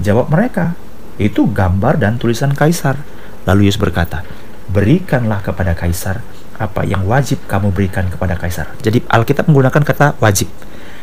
Jawab 0.00 0.32
mereka 0.32 0.76
itu 1.20 1.48
gambar 1.48 2.00
dan 2.00 2.16
tulisan 2.16 2.52
kaisar. 2.52 3.00
Lalu 3.48 3.68
Yesus 3.72 3.80
berkata 3.80 4.24
berikanlah 4.68 5.42
kepada 5.42 5.72
kaisar 5.74 6.20
apa 6.60 6.84
yang 6.84 7.08
wajib 7.08 7.40
kamu 7.48 7.72
berikan 7.72 8.04
kepada 8.12 8.36
kaisar. 8.36 8.68
Jadi 8.84 9.00
Alkitab 9.08 9.48
menggunakan 9.48 9.80
kata 9.80 10.20
wajib. 10.20 10.52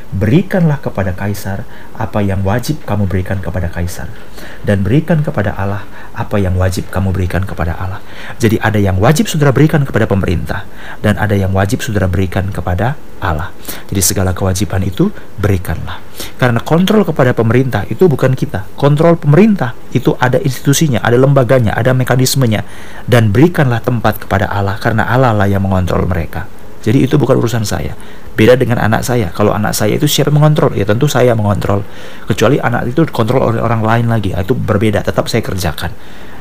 Berikanlah 0.07 0.79
kepada 0.79 1.11
kaisar 1.11 1.67
apa 1.97 2.23
yang 2.23 2.45
wajib 2.45 2.79
kamu 2.85 3.09
berikan 3.09 3.41
kepada 3.41 3.67
kaisar. 3.67 4.07
Dan 4.61 4.85
berikan 4.85 5.25
kepada 5.25 5.57
Allah 5.57 5.83
apa 6.17 6.41
yang 6.41 6.57
wajib 6.57 6.89
kamu 6.89 7.13
berikan 7.13 7.45
kepada 7.45 7.77
Allah. 7.77 8.01
Jadi 8.41 8.57
ada 8.57 8.81
yang 8.81 8.97
wajib 8.97 9.29
saudara 9.29 9.53
berikan 9.53 9.86
kepada 9.86 10.09
pemerintah 10.09 10.65
dan 11.05 11.13
ada 11.21 11.38
yang 11.38 11.53
wajib 11.53 11.86
saudara 11.86 12.09
berikan 12.09 12.50
kepada 12.50 12.97
Allah. 13.21 13.53
Jadi 13.93 14.01
segala 14.01 14.33
kewajiban 14.33 14.81
itu 14.81 15.13
berikanlah. 15.38 16.01
Karena 16.41 16.57
kontrol 16.65 17.05
kepada 17.05 17.38
pemerintah 17.38 17.86
itu 17.86 18.09
bukan 18.09 18.33
kita. 18.33 18.65
Kontrol 18.74 19.21
pemerintah 19.21 19.77
itu 19.93 20.17
ada 20.17 20.41
institusinya, 20.41 21.05
ada 21.05 21.21
lembaganya, 21.21 21.77
ada 21.77 21.93
mekanismenya 21.93 22.65
dan 23.05 23.29
berikanlah 23.29 23.79
tempat 23.86 24.25
kepada 24.25 24.50
Allah 24.50 24.81
karena 24.81 25.05
Allah 25.05 25.38
lah 25.38 25.45
yang 25.45 25.62
mengontrol 25.62 26.09
mereka. 26.09 26.50
Jadi 26.81 27.05
itu 27.05 27.21
bukan 27.21 27.38
urusan 27.38 27.62
saya. 27.62 27.93
Beda 28.38 28.53
dengan 28.53 28.77
anak 28.77 29.01
saya. 29.01 29.34
Kalau 29.34 29.50
anak 29.50 29.74
saya 29.74 29.98
itu 29.98 30.06
siapa 30.06 30.29
mengontrol? 30.29 30.77
Ya 30.77 30.86
tentu 30.86 31.10
saya 31.10 31.34
mengontrol. 31.34 31.82
Kecuali 32.29 32.62
anak 32.62 32.94
itu 32.94 33.01
dikontrol 33.01 33.41
oleh 33.41 33.62
orang 33.65 33.82
lain 33.82 34.06
lagi. 34.13 34.38
Itu 34.38 34.53
berbeda. 34.53 35.01
Tetap 35.01 35.25
saya 35.25 35.41
kerjakan. 35.41 35.89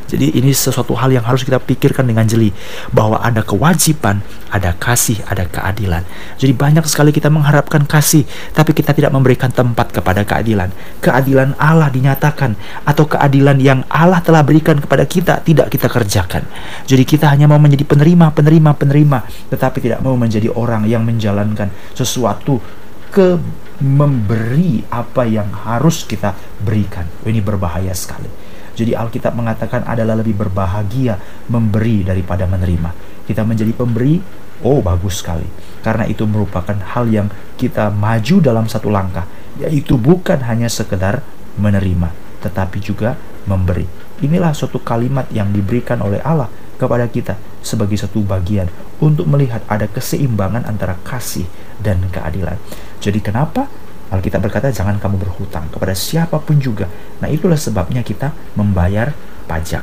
Jadi 0.07 0.39
ini 0.39 0.55
sesuatu 0.55 0.95
hal 0.95 1.11
yang 1.11 1.27
harus 1.27 1.43
kita 1.43 1.59
pikirkan 1.59 2.07
dengan 2.07 2.23
jeli 2.27 2.55
bahwa 2.95 3.19
ada 3.19 3.43
kewajiban, 3.43 4.23
ada 4.55 4.71
kasih, 4.79 5.19
ada 5.27 5.47
keadilan. 5.51 6.07
Jadi 6.39 6.53
banyak 6.55 6.87
sekali 6.87 7.11
kita 7.11 7.27
mengharapkan 7.27 7.83
kasih, 7.83 8.23
tapi 8.55 8.71
kita 8.71 8.95
tidak 8.95 9.11
memberikan 9.11 9.51
tempat 9.51 9.91
kepada 9.91 10.23
keadilan. 10.23 10.71
Keadilan 11.03 11.59
Allah 11.59 11.91
dinyatakan 11.91 12.55
atau 12.87 13.05
keadilan 13.11 13.59
yang 13.59 13.83
Allah 13.91 14.23
telah 14.23 14.47
berikan 14.47 14.79
kepada 14.79 15.03
kita 15.05 15.43
tidak 15.43 15.75
kita 15.75 15.91
kerjakan. 15.91 16.47
Jadi 16.87 17.03
kita 17.03 17.27
hanya 17.27 17.51
mau 17.51 17.59
menjadi 17.59 17.83
penerima, 17.83 18.31
penerima, 18.31 18.71
penerima, 18.79 19.19
tetapi 19.51 19.83
tidak 19.83 20.01
mau 20.07 20.15
menjadi 20.15 20.55
orang 20.55 20.87
yang 20.87 21.03
menjalankan 21.03 21.69
sesuatu 21.99 22.63
ke 23.11 23.39
memberi 23.81 24.85
apa 24.89 25.29
yang 25.29 25.53
harus 25.53 26.09
kita 26.09 26.33
berikan. 26.65 27.05
Ini 27.25 27.45
berbahaya 27.45 27.93
sekali. 27.93 28.46
Jadi 28.77 28.93
Alkitab 28.93 29.33
mengatakan 29.33 29.89
adalah 29.89 30.21
lebih 30.21 30.37
berbahagia 30.37 31.17
memberi 31.49 32.05
daripada 32.05 32.45
menerima. 32.45 32.93
Kita 33.25 33.41
menjadi 33.43 33.73
pemberi, 33.73 34.21
oh 34.63 34.85
bagus 34.85 35.25
sekali. 35.25 35.49
Karena 35.81 36.05
itu 36.05 36.29
merupakan 36.29 36.77
hal 36.77 37.09
yang 37.09 37.33
kita 37.57 37.89
maju 37.89 38.37
dalam 38.45 38.69
satu 38.69 38.93
langkah, 38.93 39.25
yaitu 39.57 39.97
bukan 39.97 40.45
hanya 40.45 40.69
sekedar 40.69 41.25
menerima, 41.57 42.13
tetapi 42.45 42.77
juga 42.85 43.17
memberi. 43.49 43.89
Inilah 44.21 44.53
suatu 44.53 44.81
kalimat 44.85 45.25
yang 45.33 45.49
diberikan 45.57 46.05
oleh 46.05 46.21
Allah 46.21 46.53
kepada 46.77 47.09
kita 47.09 47.41
sebagai 47.65 47.97
satu 47.97 48.21
bagian 48.21 48.69
untuk 49.01 49.25
melihat 49.25 49.65
ada 49.67 49.89
keseimbangan 49.89 50.69
antara 50.69 51.01
kasih 51.01 51.49
dan 51.81 52.05
keadilan. 52.13 52.61
Jadi 53.01 53.21
kenapa 53.25 53.69
Alkitab 54.07 54.39
berkata 54.39 54.71
jangan 54.71 55.03
kamu 55.03 55.19
berhutang 55.19 55.67
kepada 55.67 55.91
siapa 55.91 56.39
pun 56.39 56.63
juga. 56.63 56.87
Nah 57.19 57.27
itulah 57.27 57.59
sebabnya 57.59 58.07
kita 58.07 58.31
membayar 58.55 59.11
pajak. 59.51 59.83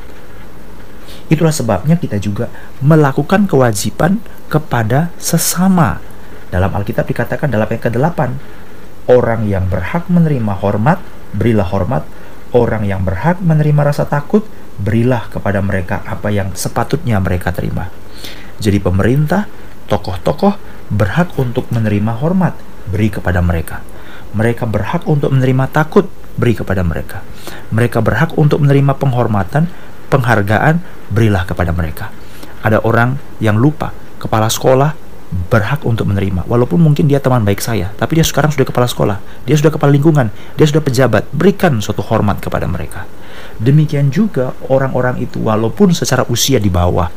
Itulah 1.27 1.51
sebabnya 1.51 1.99
kita 1.99 2.15
juga 2.23 2.47
melakukan 2.79 3.51
kewajiban 3.51 4.23
kepada 4.47 5.11
sesama. 5.19 5.99
Dalam 6.47 6.71
Alkitab 6.71 7.03
dikatakan 7.09 7.51
dalam 7.51 7.67
ayat 7.67 7.83
ke-8, 7.89 8.19
orang 9.11 9.43
yang 9.43 9.67
berhak 9.67 10.07
menerima 10.07 10.53
hormat, 10.55 11.03
berilah 11.35 11.67
hormat. 11.67 12.07
Orang 12.53 12.85
yang 12.85 13.01
berhak 13.01 13.41
menerima 13.41 13.91
rasa 13.91 14.05
takut, 14.05 14.45
berilah 14.77 15.25
kepada 15.33 15.59
mereka 15.59 16.05
apa 16.05 16.29
yang 16.29 16.53
sepatutnya 16.53 17.17
mereka 17.17 17.49
terima. 17.49 17.89
Jadi 18.61 18.77
pemerintah, 18.77 19.49
tokoh-tokoh 19.89 20.55
berhak 20.93 21.33
untuk 21.41 21.65
menerima 21.73 22.13
hormat, 22.21 22.53
beri 22.93 23.09
kepada 23.09 23.41
mereka 23.41 23.81
mereka 24.33 24.65
berhak 24.65 25.05
untuk 25.05 25.29
menerima 25.33 25.69
takut, 25.69 26.09
beri 26.37 26.57
kepada 26.57 26.81
mereka. 26.81 27.21
Mereka 27.69 28.01
berhak 28.01 28.33
untuk 28.37 28.61
menerima 28.61 28.97
penghormatan, 28.97 29.69
penghargaan, 30.09 30.81
berilah 31.13 31.45
kepada 31.45 31.69
mereka. 31.73 32.09
Ada 32.65 32.81
orang 32.81 33.17
yang 33.37 33.57
lupa, 33.57 33.93
kepala 34.17 34.49
sekolah 34.49 34.97
berhak 35.49 35.81
untuk 35.85 36.05
menerima. 36.09 36.45
Walaupun 36.45 36.77
mungkin 36.77 37.09
dia 37.09 37.17
teman 37.17 37.41
baik 37.41 37.61
saya, 37.61 37.89
tapi 37.97 38.21
dia 38.21 38.25
sekarang 38.25 38.53
sudah 38.53 38.69
kepala 38.69 38.85
sekolah, 38.85 39.17
dia 39.45 39.57
sudah 39.57 39.73
kepala 39.73 39.89
lingkungan, 39.89 40.29
dia 40.57 40.65
sudah 40.69 40.81
pejabat, 40.81 41.25
berikan 41.33 41.81
suatu 41.81 42.05
hormat 42.05 42.37
kepada 42.37 42.69
mereka. 42.69 43.09
Demikian 43.57 44.13
juga 44.13 44.53
orang-orang 44.69 45.21
itu 45.21 45.41
walaupun 45.41 45.93
secara 45.93 46.25
usia 46.29 46.61
di 46.61 46.69
bawah, 46.69 47.09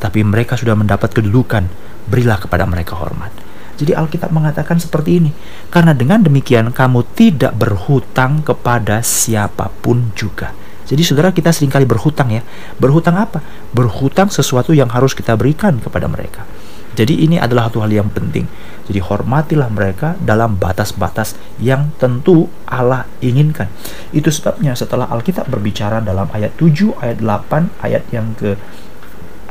tapi 0.00 0.20
mereka 0.24 0.56
sudah 0.56 0.76
mendapat 0.76 1.12
kedudukan, 1.16 1.64
berilah 2.08 2.36
kepada 2.40 2.68
mereka 2.68 2.96
hormat. 2.96 3.51
Jadi 3.82 3.98
Alkitab 3.98 4.30
mengatakan 4.30 4.78
seperti 4.78 5.18
ini. 5.18 5.34
Karena 5.66 5.90
dengan 5.90 6.22
demikian 6.22 6.70
kamu 6.70 7.02
tidak 7.18 7.58
berhutang 7.58 8.46
kepada 8.46 9.02
siapa 9.02 9.74
pun 9.82 10.14
juga. 10.14 10.54
Jadi 10.86 11.02
saudara 11.02 11.34
kita 11.34 11.50
sering 11.50 11.72
kali 11.74 11.82
berhutang 11.82 12.30
ya. 12.30 12.46
Berhutang 12.78 13.18
apa? 13.18 13.42
Berhutang 13.74 14.30
sesuatu 14.30 14.70
yang 14.70 14.86
harus 14.94 15.18
kita 15.18 15.34
berikan 15.34 15.82
kepada 15.82 16.06
mereka. 16.06 16.46
Jadi 16.92 17.24
ini 17.24 17.40
adalah 17.40 17.72
satu 17.72 17.82
hal 17.82 17.90
yang 17.90 18.12
penting. 18.12 18.44
Jadi 18.84 19.00
hormatilah 19.00 19.72
mereka 19.72 20.14
dalam 20.20 20.60
batas-batas 20.60 21.34
yang 21.56 21.90
tentu 21.96 22.52
Allah 22.68 23.08
inginkan. 23.24 23.72
Itu 24.12 24.28
sebabnya 24.28 24.76
setelah 24.76 25.08
Alkitab 25.08 25.48
berbicara 25.48 26.04
dalam 26.04 26.28
ayat 26.30 26.52
7, 26.60 26.92
ayat 27.00 27.18
8, 27.24 27.82
ayat 27.82 28.04
yang 28.12 28.36
ke 28.36 28.60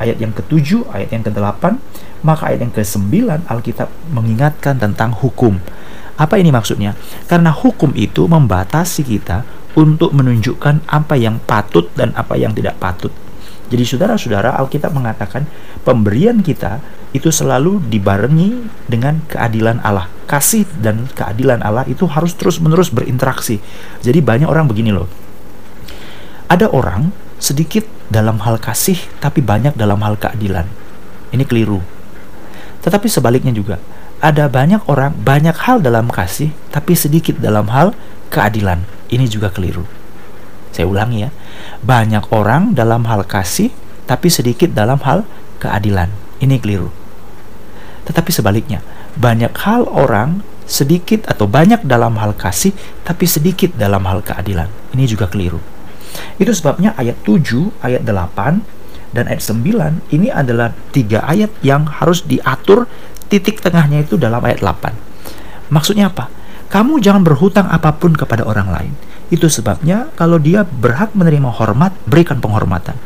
ayat 0.00 0.16
yang 0.20 0.32
ke-7, 0.32 0.88
ayat 0.92 1.08
yang 1.12 1.24
ke-8, 1.24 1.62
maka 2.22 2.42
ayat 2.48 2.64
yang 2.64 2.72
ke-9 2.72 3.12
Alkitab 3.48 3.88
mengingatkan 4.12 4.78
tentang 4.78 5.12
hukum. 5.12 5.58
Apa 6.16 6.38
ini 6.38 6.54
maksudnya? 6.54 6.94
Karena 7.26 7.50
hukum 7.50 7.90
itu 7.96 8.28
membatasi 8.28 9.02
kita 9.02 9.42
untuk 9.72 10.12
menunjukkan 10.12 10.84
apa 10.86 11.16
yang 11.16 11.40
patut 11.42 11.88
dan 11.96 12.12
apa 12.12 12.36
yang 12.36 12.52
tidak 12.52 12.76
patut. 12.76 13.10
Jadi 13.72 13.88
saudara-saudara 13.88 14.52
Alkitab 14.60 14.92
mengatakan 14.92 15.48
pemberian 15.80 16.44
kita 16.44 16.84
itu 17.16 17.32
selalu 17.32 17.80
dibarengi 17.88 18.68
dengan 18.84 19.24
keadilan 19.24 19.80
Allah. 19.80 20.12
Kasih 20.28 20.68
dan 20.76 21.08
keadilan 21.16 21.64
Allah 21.64 21.88
itu 21.88 22.04
harus 22.04 22.36
terus-menerus 22.36 22.92
berinteraksi. 22.92 23.64
Jadi 24.04 24.20
banyak 24.20 24.48
orang 24.48 24.68
begini 24.68 24.92
loh. 24.92 25.08
Ada 26.52 26.68
orang 26.68 27.08
sedikit 27.42 27.82
dalam 28.06 28.38
hal 28.46 28.62
kasih 28.62 29.02
tapi 29.18 29.42
banyak 29.42 29.74
dalam 29.74 29.98
hal 30.06 30.14
keadilan. 30.14 30.70
Ini 31.34 31.42
keliru. 31.42 31.82
Tetapi 32.86 33.10
sebaliknya 33.10 33.50
juga, 33.50 33.82
ada 34.22 34.46
banyak 34.46 34.86
orang 34.86 35.10
banyak 35.18 35.58
hal 35.66 35.82
dalam 35.82 36.06
kasih 36.06 36.54
tapi 36.70 36.94
sedikit 36.94 37.42
dalam 37.42 37.66
hal 37.74 37.98
keadilan. 38.30 38.86
Ini 39.10 39.26
juga 39.26 39.50
keliru. 39.50 39.82
Saya 40.70 40.86
ulangi 40.86 41.26
ya. 41.26 41.30
Banyak 41.82 42.30
orang 42.30 42.78
dalam 42.78 43.02
hal 43.10 43.26
kasih 43.26 43.74
tapi 44.06 44.30
sedikit 44.30 44.70
dalam 44.70 45.02
hal 45.02 45.26
keadilan. 45.58 46.14
Ini 46.38 46.62
keliru. 46.62 46.94
Tetapi 48.06 48.30
sebaliknya, 48.30 48.86
banyak 49.18 49.50
hal 49.66 49.90
orang 49.90 50.46
sedikit 50.62 51.26
atau 51.26 51.50
banyak 51.50 51.82
dalam 51.82 52.16
hal 52.22 52.38
kasih 52.38 52.70
tapi 53.02 53.26
sedikit 53.26 53.74
dalam 53.74 54.06
hal 54.06 54.22
keadilan. 54.22 54.70
Ini 54.94 55.04
juga 55.10 55.26
keliru. 55.26 55.58
Itu 56.36 56.52
sebabnya 56.52 56.96
ayat 56.98 57.20
7, 57.24 57.72
ayat 57.84 58.02
8, 58.04 58.62
dan 59.12 59.28
ayat 59.28 59.42
9 59.44 60.12
ini 60.12 60.32
adalah 60.32 60.72
tiga 60.90 61.20
ayat 61.28 61.52
yang 61.60 61.84
harus 61.84 62.24
diatur 62.24 62.88
titik 63.28 63.60
tengahnya 63.60 64.04
itu 64.04 64.16
dalam 64.16 64.40
ayat 64.40 64.64
8. 64.64 65.72
Maksudnya 65.72 66.12
apa? 66.12 66.28
Kamu 66.72 67.00
jangan 67.04 67.20
berhutang 67.20 67.68
apa 67.68 67.92
pun 67.96 68.16
kepada 68.16 68.48
orang 68.48 68.68
lain. 68.72 68.92
Itu 69.32 69.48
sebabnya 69.48 70.12
kalau 70.16 70.36
dia 70.36 70.64
berhak 70.64 71.16
menerima 71.16 71.48
hormat, 71.48 71.96
berikan 72.04 72.40
penghormatan. 72.40 72.96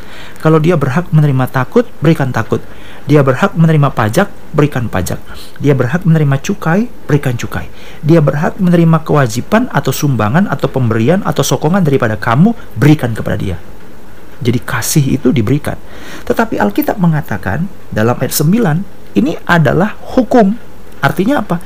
Kalau 0.43 0.59
dia 0.59 0.75
berhak 0.75 1.11
menerima 1.15 1.47
takut, 1.51 1.87
berikan 2.03 2.35
takut. 2.35 2.59
Dia 3.07 3.23
berhak 3.23 3.55
menerima 3.55 3.95
pajak, 3.95 4.29
berikan 4.51 4.91
pajak. 4.91 5.23
Dia 5.63 5.79
berhak 5.79 6.03
menerima 6.03 6.43
cukai, 6.43 6.91
berikan 7.07 7.39
cukai. 7.39 7.71
Dia 8.03 8.19
berhak 8.19 8.59
menerima 8.59 9.07
kewajiban 9.07 9.71
atau 9.71 9.95
sumbangan 9.95 10.51
atau 10.51 10.67
pemberian 10.67 11.23
atau 11.23 11.47
sokongan 11.47 11.87
daripada 11.87 12.19
kamu, 12.19 12.51
berikan 12.75 13.15
kepada 13.15 13.39
dia. 13.39 13.57
Jadi 14.43 14.59
kasih 14.59 15.17
itu 15.17 15.31
diberikan. 15.31 15.79
Tetapi 16.27 16.59
Alkitab 16.59 16.99
mengatakan 16.99 17.71
dalam 17.95 18.19
ayat 18.19 18.35
9, 18.35 19.17
ini 19.17 19.33
adalah 19.49 19.97
hukum. 20.19 20.59
Artinya 21.01 21.41
apa? 21.41 21.63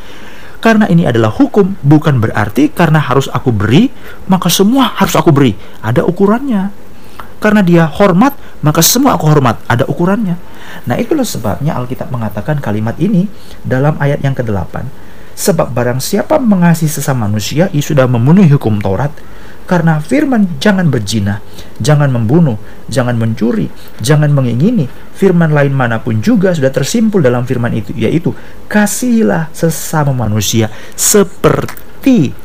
Karena 0.61 0.85
ini 0.93 1.09
adalah 1.09 1.33
hukum, 1.33 1.81
bukan 1.81 2.21
berarti 2.21 2.69
karena 2.69 3.01
harus 3.01 3.33
aku 3.33 3.49
beri, 3.49 3.89
maka 4.29 4.53
semua 4.53 4.93
harus 4.93 5.17
aku 5.17 5.33
beri. 5.33 5.57
Ada 5.81 6.05
ukurannya. 6.05 6.69
Karena 7.41 7.65
dia 7.65 7.89
hormat, 7.89 8.37
maka 8.61 8.81
semua 8.85 9.17
aku 9.17 9.29
hormat. 9.29 9.61
Ada 9.67 9.89
ukurannya. 9.89 10.37
Nah 10.87 10.97
itulah 10.97 11.25
sebabnya 11.25 11.77
Alkitab 11.77 12.13
mengatakan 12.13 12.61
kalimat 12.61 12.97
ini 13.01 13.29
dalam 13.65 13.97
ayat 14.01 14.21
yang 14.21 14.37
ke-8. 14.37 14.85
Sebab 15.37 15.73
barang 15.73 16.05
siapa 16.05 16.37
mengasihi 16.37 16.91
sesama 16.93 17.25
manusia, 17.25 17.73
ia 17.73 17.81
sudah 17.81 18.05
memenuhi 18.05 18.53
hukum 18.53 18.77
Taurat. 18.77 19.13
Karena 19.65 20.03
firman 20.03 20.59
jangan 20.59 20.91
berzina, 20.91 21.39
jangan 21.79 22.11
membunuh, 22.11 22.59
jangan 22.91 23.15
mencuri, 23.15 23.71
jangan 24.03 24.35
mengingini. 24.35 24.91
Firman 25.15 25.55
lain 25.55 25.71
mana 25.71 26.03
pun 26.03 26.19
juga 26.19 26.51
sudah 26.51 26.75
tersimpul 26.75 27.23
dalam 27.23 27.47
firman 27.47 27.71
itu, 27.79 27.95
yaitu 27.95 28.35
kasihilah 28.67 29.47
sesama 29.55 30.11
manusia 30.11 30.75
seperti 30.99 31.90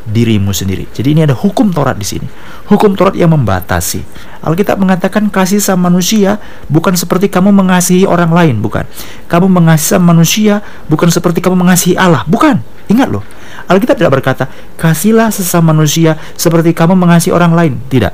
dirimu 0.06 0.52
sendiri. 0.52 0.86
Jadi 0.92 1.16
ini 1.16 1.22
ada 1.24 1.34
hukum 1.34 1.72
Taurat 1.72 1.96
di 1.96 2.04
sini. 2.04 2.28
Hukum 2.68 2.94
Taurat 2.94 3.16
yang 3.16 3.32
membatasi. 3.32 4.04
Alkitab 4.44 4.78
mengatakan 4.78 5.32
kasih 5.32 5.64
sama 5.64 5.90
manusia 5.90 6.38
bukan 6.68 6.94
seperti 6.94 7.32
kamu 7.32 7.56
mengasihi 7.56 8.04
orang 8.06 8.30
lain, 8.30 8.60
bukan. 8.60 8.84
Kamu 9.32 9.48
mengasihi 9.48 9.96
sama 9.96 10.14
manusia 10.14 10.60
bukan 10.92 11.10
seperti 11.10 11.40
kamu 11.40 11.56
mengasihi 11.56 11.96
Allah, 11.96 12.28
bukan. 12.28 12.60
Ingat 12.92 13.10
loh. 13.10 13.24
Alkitab 13.66 13.98
tidak 13.98 14.22
berkata, 14.22 14.46
kasihlah 14.78 15.34
sesama 15.34 15.74
manusia 15.74 16.20
seperti 16.38 16.76
kamu 16.76 16.94
mengasihi 16.94 17.34
orang 17.34 17.56
lain. 17.58 17.74
Tidak. 17.90 18.14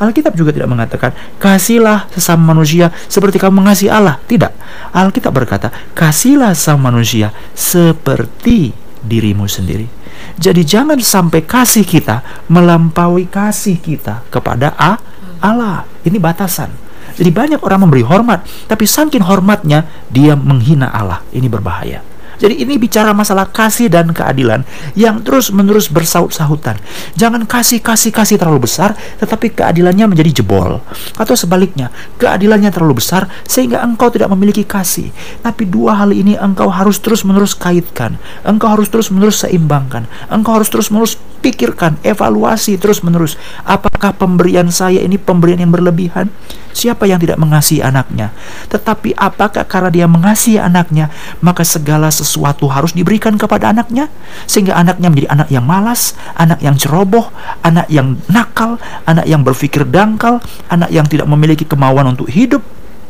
Alkitab 0.00 0.32
juga 0.32 0.56
tidak 0.56 0.72
mengatakan, 0.72 1.12
kasihlah 1.36 2.08
sesama 2.14 2.56
manusia 2.56 2.88
seperti 3.10 3.36
kamu 3.36 3.60
mengasihi 3.60 3.92
Allah. 3.92 4.16
Tidak. 4.24 4.52
Alkitab 4.96 5.36
berkata, 5.36 5.68
kasihlah 5.92 6.56
sesama 6.56 6.88
manusia 6.88 7.28
seperti 7.52 8.72
dirimu 9.04 9.44
sendiri. 9.44 9.95
Jadi 10.36 10.62
jangan 10.66 10.98
sampai 11.00 11.44
kasih 11.44 11.84
kita 11.84 12.46
melampaui 12.50 13.28
kasih 13.28 13.80
kita 13.80 14.26
kepada 14.28 14.72
A, 14.76 15.00
Allah. 15.40 15.84
Ini 16.04 16.16
batasan. 16.20 16.72
Jadi 17.16 17.30
banyak 17.32 17.60
orang 17.64 17.88
memberi 17.88 18.04
hormat, 18.04 18.44
tapi 18.68 18.84
saking 18.84 19.24
hormatnya 19.24 19.88
dia 20.12 20.36
menghina 20.36 20.92
Allah. 20.92 21.24
Ini 21.32 21.48
berbahaya. 21.48 22.15
Jadi 22.36 22.62
ini 22.62 22.76
bicara 22.76 23.16
masalah 23.16 23.48
kasih 23.48 23.88
dan 23.88 24.12
keadilan 24.12 24.62
yang 24.92 25.24
terus-menerus 25.24 25.88
bersaut-sahutan. 25.88 26.76
Jangan 27.16 27.48
kasih-kasih-kasih 27.48 28.36
terlalu 28.36 28.68
besar 28.68 28.92
tetapi 29.20 29.56
keadilannya 29.56 30.12
menjadi 30.12 30.42
jebol. 30.42 30.84
Atau 31.16 31.34
sebaliknya, 31.34 31.88
keadilannya 32.20 32.68
terlalu 32.68 33.00
besar 33.00 33.28
sehingga 33.48 33.80
engkau 33.80 34.12
tidak 34.12 34.28
memiliki 34.32 34.62
kasih. 34.64 35.10
Tapi 35.40 35.64
dua 35.64 35.96
hal 35.96 36.12
ini 36.12 36.36
engkau 36.36 36.68
harus 36.68 37.00
terus-menerus 37.00 37.56
kaitkan. 37.56 38.20
Engkau 38.44 38.68
harus 38.68 38.92
terus-menerus 38.92 39.44
seimbangkan. 39.44 40.04
Engkau 40.28 40.60
harus 40.60 40.68
terus-menerus 40.68 41.16
pikirkan, 41.40 41.96
evaluasi 42.02 42.76
terus-menerus. 42.76 43.38
Apakah 43.62 44.16
pemberian 44.16 44.68
saya 44.68 45.00
ini 45.00 45.16
pemberian 45.16 45.62
yang 45.62 45.72
berlebihan? 45.72 46.28
Siapa 46.76 47.08
yang 47.08 47.16
tidak 47.16 47.40
mengasihi 47.40 47.80
anaknya? 47.80 48.36
Tetapi 48.68 49.16
apakah 49.16 49.64
karena 49.64 49.88
dia 49.88 50.04
mengasihi 50.04 50.60
anaknya, 50.60 51.08
maka 51.40 51.64
segala 51.64 52.12
sesuatu 52.12 52.68
harus 52.68 52.92
diberikan 52.92 53.40
kepada 53.40 53.72
anaknya? 53.72 54.12
Sehingga 54.44 54.76
anaknya 54.76 55.08
menjadi 55.08 55.32
anak 55.32 55.48
yang 55.48 55.64
malas, 55.64 56.12
anak 56.36 56.60
yang 56.60 56.76
ceroboh, 56.76 57.32
anak 57.64 57.88
yang 57.88 58.20
nakal, 58.28 58.76
anak 59.08 59.24
yang 59.24 59.40
berpikir 59.40 59.88
dangkal, 59.88 60.44
anak 60.68 60.92
yang 60.92 61.08
tidak 61.08 61.24
memiliki 61.24 61.64
kemauan 61.64 62.12
untuk 62.12 62.28
hidup. 62.28 62.60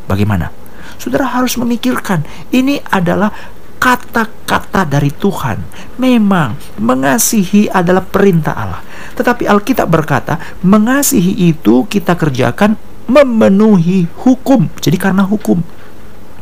Bagaimana? 0.07 0.55
Saudara 1.03 1.27
harus 1.27 1.59
memikirkan, 1.59 2.23
ini 2.55 2.79
adalah 2.95 3.35
kata-kata 3.83 4.87
dari 4.87 5.11
Tuhan. 5.11 5.59
Memang 5.99 6.55
mengasihi 6.79 7.67
adalah 7.67 8.07
perintah 8.07 8.55
Allah. 8.55 8.83
Tetapi 9.19 9.43
Alkitab 9.51 9.91
berkata, 9.91 10.39
mengasihi 10.63 11.51
itu 11.51 11.83
kita 11.91 12.15
kerjakan 12.15 12.79
memenuhi 13.07 14.11
hukum. 14.23 14.71
Jadi 14.83 14.97
karena 14.99 15.23
hukum. 15.23 15.63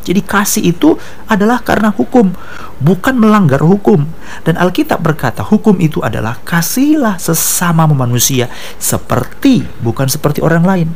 Jadi 0.04 0.20
kasih 0.20 0.76
itu 0.76 1.00
adalah 1.24 1.64
karena 1.64 1.88
hukum, 1.88 2.28
bukan 2.76 3.16
melanggar 3.16 3.64
hukum. 3.64 4.04
Dan 4.44 4.60
Alkitab 4.60 5.00
berkata 5.00 5.40
hukum 5.40 5.80
itu 5.80 6.04
adalah 6.04 6.36
kasihlah 6.44 7.16
sesama 7.16 7.88
manusia 7.88 8.52
seperti 8.76 9.64
bukan 9.80 10.04
seperti 10.12 10.44
orang 10.44 10.64
lain, 10.68 10.88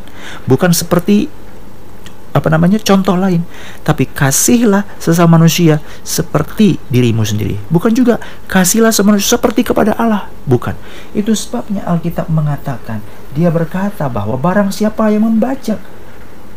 bukan 0.44 0.76
seperti 0.76 1.32
apa 2.38 2.48
namanya 2.48 2.78
contoh 2.78 3.18
lain. 3.18 3.42
Tapi 3.82 4.06
kasihlah 4.06 4.86
sesama 5.02 5.36
manusia 5.36 5.82
seperti 6.06 6.78
dirimu 6.88 7.26
sendiri. 7.26 7.58
Bukan 7.68 7.90
juga 7.92 8.22
kasihlah 8.46 8.94
sesama 8.94 9.14
manusia 9.18 9.34
seperti 9.34 9.66
kepada 9.66 9.98
Allah. 9.98 10.30
Bukan. 10.46 10.78
Itu 11.12 11.34
sebabnya 11.34 11.82
Alkitab 11.84 12.30
mengatakan 12.30 13.02
dia 13.34 13.50
berkata 13.52 14.08
bahwa 14.08 14.38
barang 14.38 14.72
siapa 14.72 15.10
yang 15.12 15.26
membaca 15.28 15.76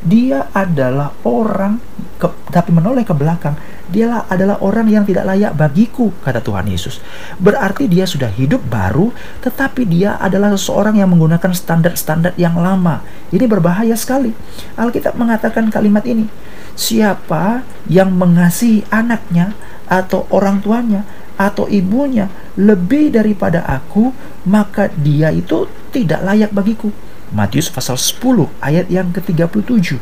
dia 0.01 0.49
adalah 0.51 1.13
orang 1.21 1.77
ke, 2.17 2.27
tapi 2.49 2.73
menoleh 2.73 3.05
ke 3.05 3.13
belakang. 3.13 3.53
Dialah 3.91 4.23
adalah 4.31 4.57
orang 4.63 4.87
yang 4.87 5.03
tidak 5.03 5.27
layak 5.27 5.51
bagiku 5.53 6.15
kata 6.23 6.39
Tuhan 6.39 6.63
Yesus. 6.69 7.03
Berarti 7.37 7.91
dia 7.91 8.07
sudah 8.07 8.31
hidup 8.31 8.63
baru 8.71 9.11
tetapi 9.43 9.83
dia 9.83 10.15
adalah 10.15 10.55
seseorang 10.55 10.95
yang 10.95 11.11
menggunakan 11.11 11.51
standar-standar 11.51 12.31
yang 12.39 12.55
lama. 12.55 13.03
Ini 13.35 13.45
berbahaya 13.45 13.93
sekali. 13.99 14.31
Alkitab 14.79 15.19
mengatakan 15.19 15.67
kalimat 15.67 16.07
ini 16.07 16.31
siapa 16.71 17.67
yang 17.91 18.15
mengasihi 18.15 18.87
anaknya 18.87 19.51
atau 19.91 20.23
orang 20.31 20.63
tuanya 20.63 21.03
atau 21.35 21.67
ibunya 21.67 22.31
lebih 22.55 23.11
daripada 23.11 23.65
aku 23.65 24.13
maka 24.47 24.87
dia 24.93 25.33
itu 25.33 25.67
tidak 25.91 26.21
layak 26.23 26.51
bagiku 26.53 26.93
Matius 27.31 27.71
pasal 27.71 27.95
10 27.95 28.51
ayat 28.59 28.91
yang 28.91 29.09
ke-37. 29.15 29.97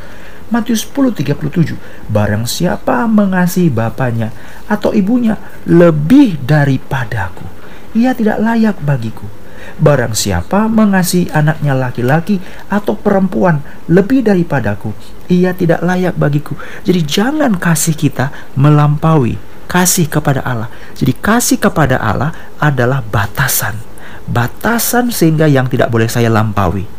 Matius 0.49 0.89
10 0.89 1.13
37. 1.13 1.77
Barang 2.09 2.49
siapa 2.49 3.05
mengasihi 3.05 3.69
bapaknya 3.69 4.33
atau 4.65 4.89
ibunya 4.97 5.37
lebih 5.69 6.41
daripadaku, 6.41 7.45
ia 7.93 8.17
tidak 8.17 8.41
layak 8.41 8.81
bagiku. 8.81 9.29
Barang 9.77 10.17
siapa 10.17 10.65
mengasihi 10.65 11.29
anaknya 11.29 11.77
laki-laki 11.77 12.41
atau 12.65 12.97
perempuan 12.97 13.61
lebih 13.85 14.25
daripadaku, 14.25 14.89
ia 15.29 15.53
tidak 15.53 15.85
layak 15.85 16.17
bagiku. 16.17 16.57
Jadi 16.81 17.05
jangan 17.05 17.53
kasih 17.61 17.93
kita 17.93 18.33
melampaui 18.57 19.37
kasih 19.69 20.09
kepada 20.09 20.41
Allah. 20.41 20.67
Jadi 20.97 21.13
kasih 21.13 21.61
kepada 21.61 22.01
Allah 22.01 22.33
adalah 22.57 23.05
batasan. 23.05 23.77
Batasan 24.25 25.13
sehingga 25.13 25.45
yang 25.45 25.69
tidak 25.69 25.93
boleh 25.93 26.09
saya 26.09 26.33
lampaui. 26.33 26.98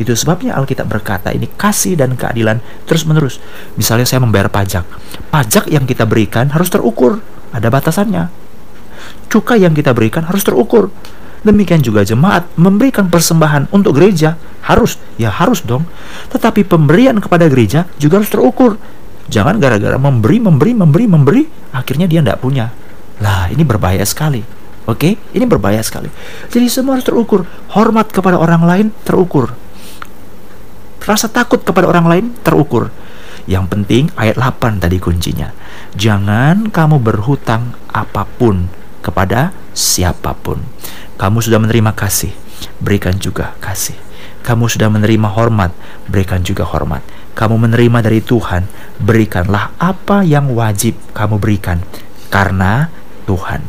Itu 0.00 0.16
sebabnya 0.16 0.56
Alkitab 0.56 0.88
berkata 0.88 1.32
ini 1.36 1.48
kasih 1.48 2.00
dan 2.00 2.16
keadilan 2.16 2.64
terus-menerus. 2.88 3.42
Misalnya 3.76 4.08
saya 4.08 4.24
membayar 4.24 4.48
pajak. 4.48 4.84
Pajak 5.28 5.68
yang 5.68 5.84
kita 5.84 6.08
berikan 6.08 6.48
harus 6.48 6.72
terukur, 6.72 7.20
ada 7.52 7.68
batasannya. 7.68 8.32
Cukai 9.28 9.60
yang 9.60 9.76
kita 9.76 9.92
berikan 9.92 10.24
harus 10.24 10.44
terukur. 10.44 10.88
Demikian 11.42 11.82
juga 11.82 12.06
jemaat 12.06 12.46
memberikan 12.54 13.10
persembahan 13.10 13.74
untuk 13.74 13.98
gereja 13.98 14.38
harus, 14.62 14.94
ya 15.18 15.28
harus 15.28 15.60
dong. 15.66 15.84
Tetapi 16.30 16.62
pemberian 16.62 17.18
kepada 17.18 17.50
gereja 17.50 17.90
juga 17.98 18.22
harus 18.22 18.30
terukur. 18.30 18.78
Jangan 19.26 19.58
gara-gara 19.58 19.98
memberi, 19.98 20.38
memberi, 20.38 20.72
memberi, 20.72 21.04
memberi, 21.10 21.42
akhirnya 21.74 22.06
dia 22.06 22.22
tidak 22.22 22.38
punya. 22.38 22.70
Lah, 23.18 23.50
ini 23.50 23.66
berbahaya 23.66 24.06
sekali. 24.06 24.42
Oke, 24.86 25.14
ini 25.34 25.44
berbahaya 25.46 25.82
sekali. 25.82 26.10
Jadi 26.50 26.66
semua 26.66 26.98
harus 26.98 27.06
terukur. 27.06 27.46
Hormat 27.74 28.10
kepada 28.10 28.38
orang 28.38 28.62
lain 28.66 28.86
terukur. 29.06 29.54
Rasa 31.02 31.26
takut 31.26 31.62
kepada 31.66 31.90
orang 31.90 32.06
lain 32.06 32.26
terukur. 32.46 32.94
Yang 33.50 33.64
penting 33.74 34.04
ayat 34.14 34.38
8 34.38 34.78
tadi 34.78 35.02
kuncinya. 35.02 35.50
Jangan 35.98 36.70
kamu 36.70 37.02
berhutang 37.02 37.74
apa 37.90 38.22
pun 38.22 38.70
kepada 39.02 39.50
siapa 39.74 40.30
pun. 40.38 40.62
Kamu 41.18 41.42
sudah 41.42 41.58
menerima 41.58 41.90
kasih, 41.98 42.30
berikan 42.78 43.18
juga 43.18 43.58
kasih. 43.58 43.98
Kamu 44.42 44.66
sudah 44.70 44.90
menerima 44.90 45.26
hormat, 45.26 45.74
berikan 46.06 46.42
juga 46.42 46.66
hormat. 46.66 47.02
Kamu 47.34 47.58
menerima 47.58 47.98
dari 48.02 48.22
Tuhan, 48.22 48.66
berikanlah 49.02 49.74
apa 49.78 50.22
yang 50.22 50.50
wajib 50.54 50.98
kamu 51.14 51.38
berikan 51.38 51.82
karena 52.30 52.90
Tuhan. 53.26 53.62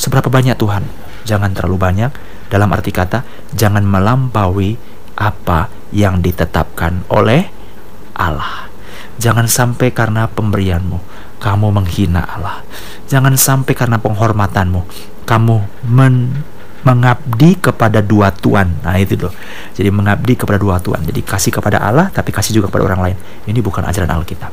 Seberapa 0.00 0.32
banyak 0.32 0.56
Tuhan? 0.56 0.84
Jangan 1.28 1.52
terlalu 1.52 1.76
banyak. 1.76 2.12
Dalam 2.48 2.72
arti 2.72 2.90
kata, 2.90 3.22
jangan 3.52 3.84
melampaui 3.84 4.74
apa 5.20 5.79
yang 5.90 6.22
ditetapkan 6.22 7.06
oleh 7.10 7.50
Allah. 8.16 8.70
Jangan 9.20 9.46
sampai 9.46 9.92
karena 9.92 10.26
pemberianmu 10.30 10.98
kamu 11.40 11.66
menghina 11.72 12.24
Allah. 12.24 12.64
Jangan 13.08 13.36
sampai 13.36 13.72
karena 13.76 14.00
penghormatanmu 14.00 14.80
kamu 15.28 15.56
men 15.88 16.44
mengabdi 16.80 17.60
kepada 17.60 18.00
dua 18.00 18.32
tuan. 18.32 18.72
Nah, 18.80 18.96
itu 18.96 19.20
loh. 19.20 19.34
Jadi 19.76 19.92
mengabdi 19.92 20.32
kepada 20.32 20.56
dua 20.56 20.80
tuan. 20.80 21.04
Jadi 21.04 21.20
kasih 21.20 21.52
kepada 21.52 21.76
Allah 21.76 22.08
tapi 22.08 22.32
kasih 22.32 22.56
juga 22.56 22.72
kepada 22.72 22.88
orang 22.88 23.00
lain. 23.04 23.16
Ini 23.44 23.60
bukan 23.60 23.84
ajaran 23.84 24.08
Alkitab. 24.08 24.52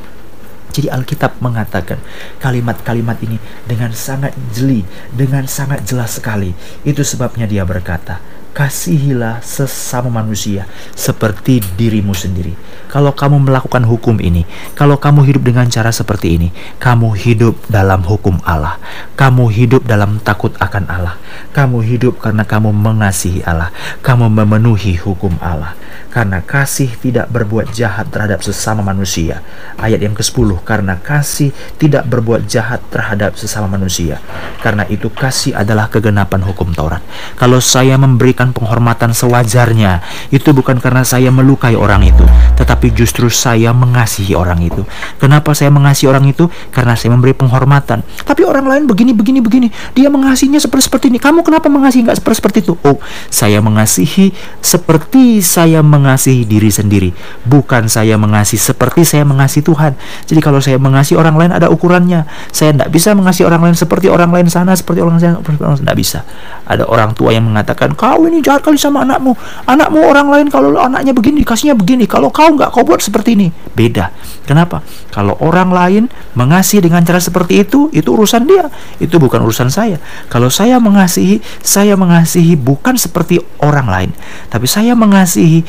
Jadi 0.77 0.93
Alkitab 0.93 1.41
mengatakan 1.41 1.97
kalimat-kalimat 2.37 3.17
ini 3.25 3.41
dengan 3.65 3.89
sangat 3.95 4.35
jeli, 4.53 4.85
dengan 5.09 5.47
sangat 5.49 5.81
jelas 5.87 6.19
sekali. 6.19 6.53
Itu 6.85 7.01
sebabnya 7.01 7.49
dia 7.49 7.65
berkata, 7.65 8.21
kasihilah 8.57 9.45
sesama 9.45 10.09
manusia 10.09 10.65
seperti 10.97 11.61
dirimu 11.77 12.17
sendiri. 12.17 12.57
Kalau 12.89 13.13
kamu 13.13 13.45
melakukan 13.45 13.85
hukum 13.85 14.17
ini, 14.17 14.49
kalau 14.73 14.97
kamu 14.97 15.29
hidup 15.29 15.45
dengan 15.45 15.69
cara 15.69 15.93
seperti 15.93 16.41
ini, 16.41 16.49
kamu 16.81 17.13
hidup 17.13 17.53
dalam 17.69 18.01
hukum 18.01 18.41
Allah. 18.41 18.81
Kamu 19.13 19.53
hidup 19.53 19.85
dalam 19.85 20.17
takut 20.25 20.57
akan 20.57 20.89
Allah. 20.89 21.21
Kamu 21.53 21.85
hidup 21.85 22.17
karena 22.17 22.47
kamu 22.47 22.73
mengasihi 22.73 23.45
Allah. 23.45 23.69
Kamu 24.01 24.31
memenuhi 24.33 24.97
hukum 24.97 25.37
Allah. 25.37 25.77
Karena 26.07 26.41
kasih 26.41 26.89
tidak 26.97 27.29
berbuat 27.29 27.75
jahat 27.75 28.09
terhadap 28.09 28.41
sesama 28.41 28.81
manusia. 28.81 29.43
Ayat 29.77 30.01
yang 30.01 30.15
ke-10, 30.17 30.63
karena 30.63 30.97
kasih 30.97 31.51
tidak 31.77 32.07
berbuat 32.09 32.47
jahat 32.49 32.81
terhadap 32.89 33.37
sesama 33.37 33.67
manusia. 33.69 34.17
Karena 34.63 34.87
itu 34.89 35.11
kasih 35.11 35.53
adalah 35.53 35.91
kegenapan 35.91 36.41
hukum 36.41 36.71
Taurat. 36.73 37.03
Kalau 37.35 37.59
saya 37.61 37.99
memberikan 37.99 38.46
penghormatan 38.51 39.11
sewajarnya, 39.15 40.03
itu 40.29 40.49
bukan 40.51 40.77
karena 40.77 41.01
saya 41.07 41.31
melukai 41.31 41.73
orang 41.73 42.03
itu, 42.03 42.25
tetapi 42.59 42.91
justru 42.93 43.27
saya 43.31 43.71
mengasihi 43.71 44.35
orang 44.35 44.59
itu. 44.63 44.83
Kenapa 45.17 45.55
saya 45.55 45.71
mengasihi 45.71 46.07
orang 46.11 46.27
itu? 46.27 46.47
Karena 46.69 46.93
saya 46.93 47.15
memberi 47.15 47.33
penghormatan. 47.33 48.03
Tapi 48.23 48.41
orang 48.43 48.67
lain 48.67 48.83
begini, 48.85 49.11
begini, 49.15 49.39
begini. 49.39 49.67
Dia 49.97 50.07
mengasihinya 50.11 50.61
seperti 50.61 50.87
seperti 50.87 51.05
ini. 51.11 51.19
Kamu 51.19 51.41
kenapa 51.41 51.67
mengasihi 51.71 52.07
nggak 52.07 52.19
seperti 52.19 52.37
seperti 52.37 52.57
itu? 52.67 52.73
Oh, 52.83 52.97
saya 53.31 53.59
mengasihi 53.63 54.31
seperti 54.59 55.39
saya 55.43 55.79
mengasihi 55.81 56.43
diri 56.43 56.69
sendiri, 56.69 57.09
bukan 57.47 57.87
saya 57.87 58.15
mengasihi 58.15 58.59
seperti 58.59 59.07
saya 59.07 59.23
mengasihi 59.23 59.63
Tuhan. 59.63 59.95
Jadi 60.27 60.39
kalau 60.43 60.59
saya 60.59 60.77
mengasihi 60.77 61.17
orang 61.17 61.35
lain 61.35 61.51
ada 61.55 61.67
ukurannya. 61.71 62.27
Saya 62.51 62.73
tidak 62.73 62.89
bisa 62.91 63.13
mengasihi 63.13 63.45
orang 63.47 63.61
lain 63.69 63.75
seperti 63.77 64.07
orang 64.11 64.29
lain 64.33 64.47
sana, 64.51 64.73
seperti 64.75 64.99
orang 65.01 65.17
lain 65.17 65.23
sana, 65.23 65.37
tidak 65.77 65.97
bisa. 65.97 66.19
Ada 66.67 66.83
orang 66.87 67.15
tua 67.15 67.31
yang 67.31 67.47
mengatakan, 67.47 67.95
kau 67.95 68.27
ini 68.37 68.45
jahat 68.45 68.61
kali 68.61 68.77
sama 68.77 69.01
anakmu. 69.01 69.33
Anakmu 69.65 69.99
orang 70.05 70.29
lain 70.29 70.45
kalau 70.53 70.77
anaknya 70.77 71.17
begini, 71.17 71.41
dikasihnya 71.41 71.73
begini. 71.73 72.05
Kalau 72.05 72.29
kau 72.29 72.53
nggak, 72.53 72.69
kau 72.69 72.85
buat 72.85 73.01
seperti 73.01 73.33
ini. 73.33 73.49
Beda. 73.73 74.13
Kenapa? 74.45 74.85
Kalau 75.09 75.33
orang 75.41 75.73
lain 75.73 76.03
mengasihi 76.37 76.85
dengan 76.85 77.01
cara 77.01 77.17
seperti 77.17 77.65
itu, 77.65 77.89
itu 77.89 78.13
urusan 78.13 78.45
dia. 78.45 78.69
Itu 79.01 79.17
bukan 79.17 79.41
urusan 79.41 79.73
saya. 79.73 79.97
Kalau 80.29 80.53
saya 80.53 80.77
mengasihi, 80.77 81.41
saya 81.65 81.97
mengasihi 81.97 82.53
bukan 82.53 82.93
seperti 82.95 83.41
orang 83.59 83.89
lain, 83.89 84.11
tapi 84.53 84.69
saya 84.69 84.93
mengasihi 84.93 85.65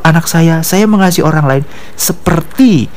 anak 0.00 0.30
saya, 0.30 0.64
saya 0.64 0.88
mengasihi 0.88 1.26
orang 1.26 1.44
lain 1.44 1.64
seperti 1.98 2.88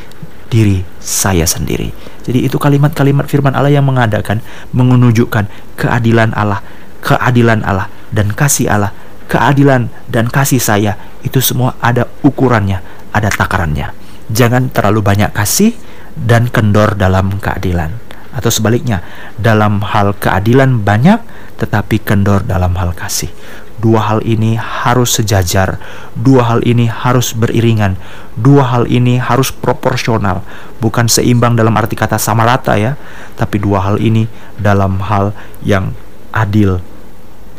diri 0.48 0.86
saya 1.02 1.44
sendiri. 1.44 1.92
Jadi 2.24 2.48
itu 2.48 2.56
kalimat-kalimat 2.56 3.28
firman 3.28 3.52
Allah 3.58 3.74
yang 3.74 3.84
mengadakan, 3.84 4.40
menunjukkan 4.72 5.76
keadilan 5.76 6.32
Allah, 6.32 6.64
keadilan 7.04 7.66
Allah 7.68 7.92
dan 8.14 8.30
kasih 8.32 8.70
Allah, 8.70 8.94
keadilan 9.26 9.90
dan 10.06 10.30
kasih 10.30 10.62
saya 10.62 10.94
itu 11.26 11.42
semua 11.42 11.74
ada 11.82 12.06
ukurannya, 12.22 12.86
ada 13.10 13.34
takarannya. 13.34 13.90
Jangan 14.30 14.70
terlalu 14.70 15.02
banyak 15.02 15.34
kasih 15.34 15.74
dan 16.14 16.48
kendor 16.48 16.94
dalam 16.94 17.42
keadilan. 17.42 17.98
Atau 18.34 18.50
sebaliknya 18.50 19.02
dalam 19.38 19.82
hal 19.82 20.14
keadilan 20.18 20.82
banyak 20.82 21.22
tetapi 21.58 22.02
kendor 22.02 22.46
dalam 22.46 22.78
hal 22.78 22.94
kasih. 22.94 23.30
Dua 23.78 24.00
hal 24.00 24.24
ini 24.24 24.56
harus 24.56 25.20
sejajar 25.20 25.76
dua 26.16 26.48
hal 26.48 26.64
ini 26.64 26.88
harus 26.88 27.36
beriringan 27.36 28.00
dua 28.38 28.70
hal 28.70 28.88
ini 28.88 29.20
harus 29.20 29.52
proporsional. 29.52 30.46
Bukan 30.80 31.10
seimbang 31.10 31.58
dalam 31.58 31.76
arti 31.76 31.98
kata 31.98 32.18
sama 32.22 32.46
rata 32.48 32.78
ya 32.78 32.96
tapi 33.38 33.60
dua 33.62 33.86
hal 33.86 33.98
ini 34.02 34.30
dalam 34.58 35.02
hal 35.04 35.36
yang 35.62 35.94
adil 36.34 36.82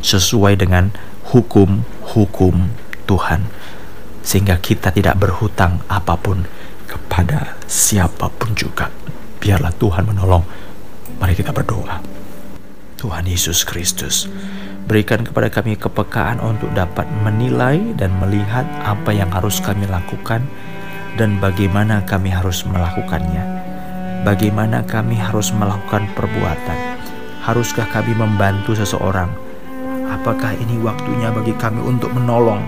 sesuai 0.05 0.61
dengan 0.61 0.93
hukum-hukum 1.33 2.69
Tuhan 3.09 3.49
sehingga 4.21 4.61
kita 4.61 4.93
tidak 4.93 5.17
berhutang 5.17 5.81
apa 5.89 6.21
pun 6.21 6.45
kepada 6.85 7.57
siapa 7.65 8.29
pun 8.29 8.53
juga 8.53 8.93
biarlah 9.41 9.73
Tuhan 9.81 10.05
menolong 10.05 10.45
Mari 11.25 11.39
kita 11.39 11.55
berdoa. 11.55 12.03
Tuhan 12.99 13.29
Yesus 13.29 13.63
Kristus, 13.63 14.27
berikan 14.89 15.23
kepada 15.23 15.53
kami 15.53 15.77
kepekaan 15.77 16.41
untuk 16.41 16.73
dapat 16.73 17.05
menilai 17.23 17.81
dan 17.97 18.17
melihat 18.19 18.65
apa 18.83 19.13
yang 19.13 19.29
harus 19.31 19.61
kami 19.61 19.85
lakukan 19.87 20.43
dan 21.15 21.39
bagaimana 21.39 22.03
kami 22.09 22.33
harus 22.33 22.65
melakukannya. 22.67 23.45
Bagaimana 24.25 24.85
kami 24.89 25.21
harus 25.21 25.53
melakukan 25.53 26.09
perbuatan? 26.17 26.79
Haruskah 27.45 27.89
kami 27.93 28.17
membantu 28.17 28.73
seseorang? 28.73 29.29
Apakah 30.05 30.53
ini 30.53 30.77
waktunya 30.85 31.33
bagi 31.33 31.57
kami 31.57 31.81
untuk 31.81 32.13
menolong? 32.13 32.61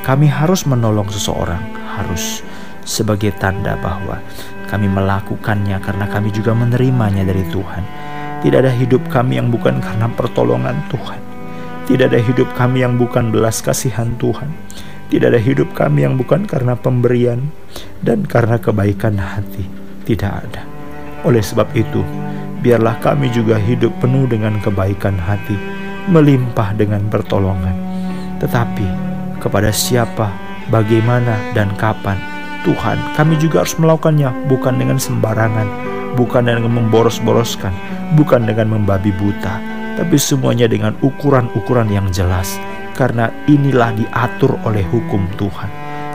Kami 0.00 0.24
harus 0.32 0.64
menolong 0.64 1.12
seseorang, 1.12 1.60
harus 1.84 2.40
sebagai 2.88 3.36
tanda 3.36 3.76
bahwa 3.76 4.16
kami 4.64 4.88
melakukannya 4.88 5.76
karena 5.82 6.06
kami 6.08 6.32
juga 6.32 6.56
menerimanya 6.56 7.20
dari 7.26 7.44
Tuhan. 7.52 7.84
Tidak 8.40 8.58
ada 8.64 8.72
hidup 8.72 9.04
kami 9.12 9.36
yang 9.36 9.52
bukan 9.52 9.84
karena 9.84 10.08
pertolongan 10.08 10.80
Tuhan. 10.88 11.20
Tidak 11.84 12.08
ada 12.08 12.20
hidup 12.22 12.48
kami 12.56 12.80
yang 12.80 12.96
bukan 12.96 13.28
belas 13.28 13.60
kasihan 13.60 14.16
Tuhan. 14.16 14.48
Tidak 15.12 15.26
ada 15.26 15.42
hidup 15.42 15.74
kami 15.76 16.08
yang 16.08 16.16
bukan 16.16 16.48
karena 16.48 16.78
pemberian 16.78 17.52
dan 18.00 18.24
karena 18.24 18.56
kebaikan 18.56 19.20
hati. 19.20 19.68
Tidak 20.08 20.32
ada. 20.32 20.62
Oleh 21.26 21.44
sebab 21.44 21.68
itu, 21.76 22.00
biarlah 22.64 22.96
kami 23.04 23.28
juga 23.28 23.60
hidup 23.60 23.92
penuh 24.00 24.24
dengan 24.24 24.56
kebaikan 24.62 25.18
hati, 25.20 25.58
melimpah 26.08 26.72
dengan 26.72 27.04
pertolongan. 27.12 27.76
Tetapi 28.40 28.86
kepada 29.42 29.68
siapa, 29.74 30.32
bagaimana, 30.72 31.36
dan 31.52 31.72
kapan 31.76 32.16
Tuhan, 32.64 32.96
kami 33.16 33.40
juga 33.40 33.64
harus 33.64 33.76
melakukannya 33.80 34.48
bukan 34.48 34.76
dengan 34.76 35.00
sembarangan, 35.00 35.68
bukan 36.16 36.44
dengan 36.44 36.68
memboros-boroskan, 36.68 37.72
bukan 38.16 38.44
dengan 38.44 38.72
membabi 38.76 39.12
buta, 39.16 39.56
tapi 39.96 40.16
semuanya 40.20 40.68
dengan 40.68 40.92
ukuran-ukuran 41.00 41.88
yang 41.88 42.08
jelas. 42.12 42.60
Karena 42.92 43.32
inilah 43.48 43.96
diatur 43.96 44.60
oleh 44.68 44.84
hukum 44.92 45.24
Tuhan. 45.40 45.70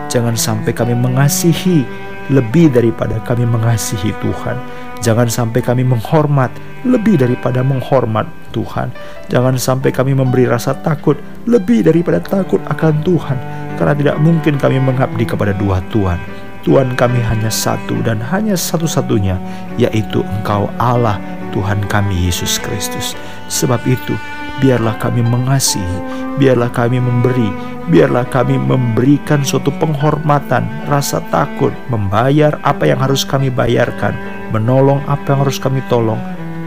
Jangan 0.05 0.37
sampai 0.37 0.69
kami 0.69 0.93
mengasihi 0.93 1.81
lebih 2.29 2.69
daripada 2.69 3.17
kami 3.25 3.49
mengasihi 3.49 4.13
Tuhan. 4.21 4.57
Jangan 5.05 5.29
sampai 5.29 5.61
kami 5.61 5.85
menghormat 5.85 6.49
lebih 6.81 7.21
daripada 7.21 7.61
menghormat 7.61 8.25
Tuhan. 8.49 8.89
Jangan 9.29 9.53
sampai 9.53 9.93
kami 9.93 10.17
memberi 10.17 10.49
rasa 10.49 10.73
takut 10.81 11.13
lebih 11.45 11.85
daripada 11.85 12.17
takut 12.17 12.57
akan 12.65 13.05
Tuhan. 13.05 13.37
Karena 13.77 13.93
tidak 13.93 14.17
mungkin 14.17 14.57
kami 14.57 14.81
mengabdi 14.81 15.29
kepada 15.29 15.53
dua 15.53 15.77
Tuhan. 15.93 16.17
Tuhan 16.65 16.97
kami 16.97 17.21
hanya 17.21 17.53
satu 17.53 18.01
dan 18.01 18.17
hanya 18.17 18.57
satu-satunya, 18.57 19.37
yaitu 19.77 20.25
Engkau 20.25 20.65
Allah, 20.81 21.21
Tuhan 21.53 21.85
kami 21.85 22.25
Yesus 22.25 22.57
Kristus. 22.57 23.13
Sebab 23.45 23.85
itu, 23.85 24.17
biarlah 24.57 24.97
kami 24.97 25.21
mengasihi, 25.21 26.01
biarlah 26.41 26.73
kami 26.73 26.97
memberi, 26.97 27.53
biarlah 27.89 28.25
kami 28.29 28.57
memberikan 28.57 29.45
suatu 29.45 29.69
penghormatan, 29.77 30.65
rasa 30.89 31.21
takut, 31.29 31.71
membayar 31.89 32.57
apa 32.65 32.89
yang 32.89 32.97
harus 32.97 33.21
kami 33.21 33.53
bayarkan, 33.53 34.17
menolong 34.49 35.01
apa 35.05 35.33
yang 35.33 35.39
harus 35.45 35.61
kami 35.61 35.85
tolong, 35.85 36.19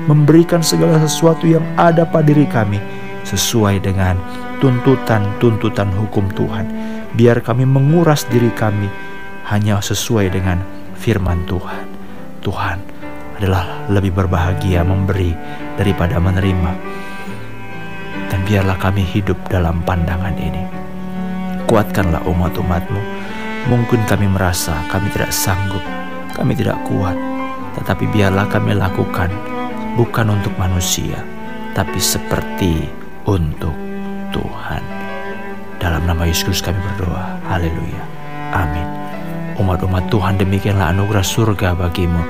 memberikan 0.07 0.63
segala 0.63 1.03
sesuatu 1.03 1.45
yang 1.47 1.65
ada 1.75 2.07
pada 2.07 2.31
diri 2.31 2.47
kami 2.47 2.79
sesuai 3.27 3.83
dengan 3.83 4.17
tuntutan-tuntutan 4.63 5.91
hukum 5.93 6.31
Tuhan. 6.33 6.67
Biar 7.13 7.43
kami 7.43 7.67
menguras 7.67 8.25
diri 8.31 8.49
kami 8.55 8.87
hanya 9.51 9.83
sesuai 9.83 10.33
dengan 10.33 10.63
firman 10.97 11.45
Tuhan. 11.45 11.85
Tuhan 12.41 12.79
adalah 13.39 13.87
lebih 13.91 14.15
berbahagia 14.15 14.83
memberi 14.87 15.35
daripada 15.77 16.19
menerima. 16.19 16.73
Dan 18.29 18.45
biarlah 18.45 18.77
kami 18.77 19.03
hidup 19.03 19.41
dalam 19.49 19.81
pandangan 19.83 20.37
ini. 20.37 20.78
Kuatkanlah 21.69 22.25
umat-umatmu. 22.25 23.03
Mungkin 23.69 24.09
kami 24.09 24.25
merasa 24.25 24.73
kami 24.89 25.13
tidak 25.13 25.29
sanggup, 25.29 25.85
kami 26.33 26.57
tidak 26.57 26.81
kuat. 26.89 27.13
Tetapi 27.77 28.09
biarlah 28.09 28.49
kami 28.49 28.73
lakukan 28.73 29.29
bukan 30.01 30.33
untuk 30.33 30.57
manusia, 30.57 31.21
tapi 31.77 32.01
seperti 32.01 32.89
untuk 33.29 33.77
Tuhan. 34.33 34.81
Dalam 35.77 36.09
nama 36.09 36.25
Yesus 36.25 36.65
kami 36.65 36.81
berdoa. 36.81 37.37
Haleluya. 37.53 38.03
Amin. 38.57 38.89
Umat-umat 39.61 40.09
Tuhan 40.09 40.41
demikianlah 40.41 40.97
anugerah 40.97 41.27
surga 41.27 41.77
bagimu. 41.77 42.25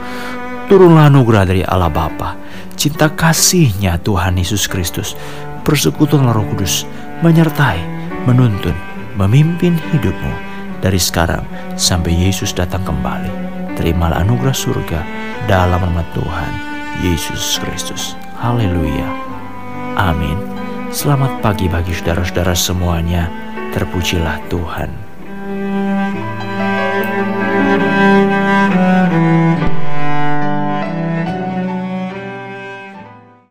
Turunlah 0.66 1.08
anugerah 1.08 1.44
dari 1.46 1.62
Allah 1.62 1.88
Bapa, 1.88 2.36
cinta 2.74 3.08
kasihnya 3.08 4.02
Tuhan 4.02 4.36
Yesus 4.36 4.68
Kristus, 4.68 5.16
persekutuan 5.64 6.28
Roh 6.28 6.44
Kudus, 6.52 6.84
menyertai, 7.24 7.80
menuntun, 8.28 8.76
memimpin 9.18 9.74
hidupmu 9.90 10.34
dari 10.78 11.02
sekarang 11.02 11.42
sampai 11.74 12.14
Yesus 12.14 12.54
datang 12.54 12.86
kembali. 12.86 13.50
Terimalah 13.74 14.22
anugerah 14.22 14.54
surga 14.54 15.00
dalam 15.50 15.82
nama 15.82 16.06
Tuhan 16.14 16.52
Yesus 17.02 17.58
Kristus. 17.58 18.14
Haleluya. 18.38 19.10
Amin. 19.98 20.38
Selamat 20.94 21.42
pagi 21.42 21.66
bagi 21.66 21.90
saudara-saudara 21.90 22.54
semuanya. 22.54 23.26
Terpujilah 23.74 24.38
Tuhan. 24.46 25.07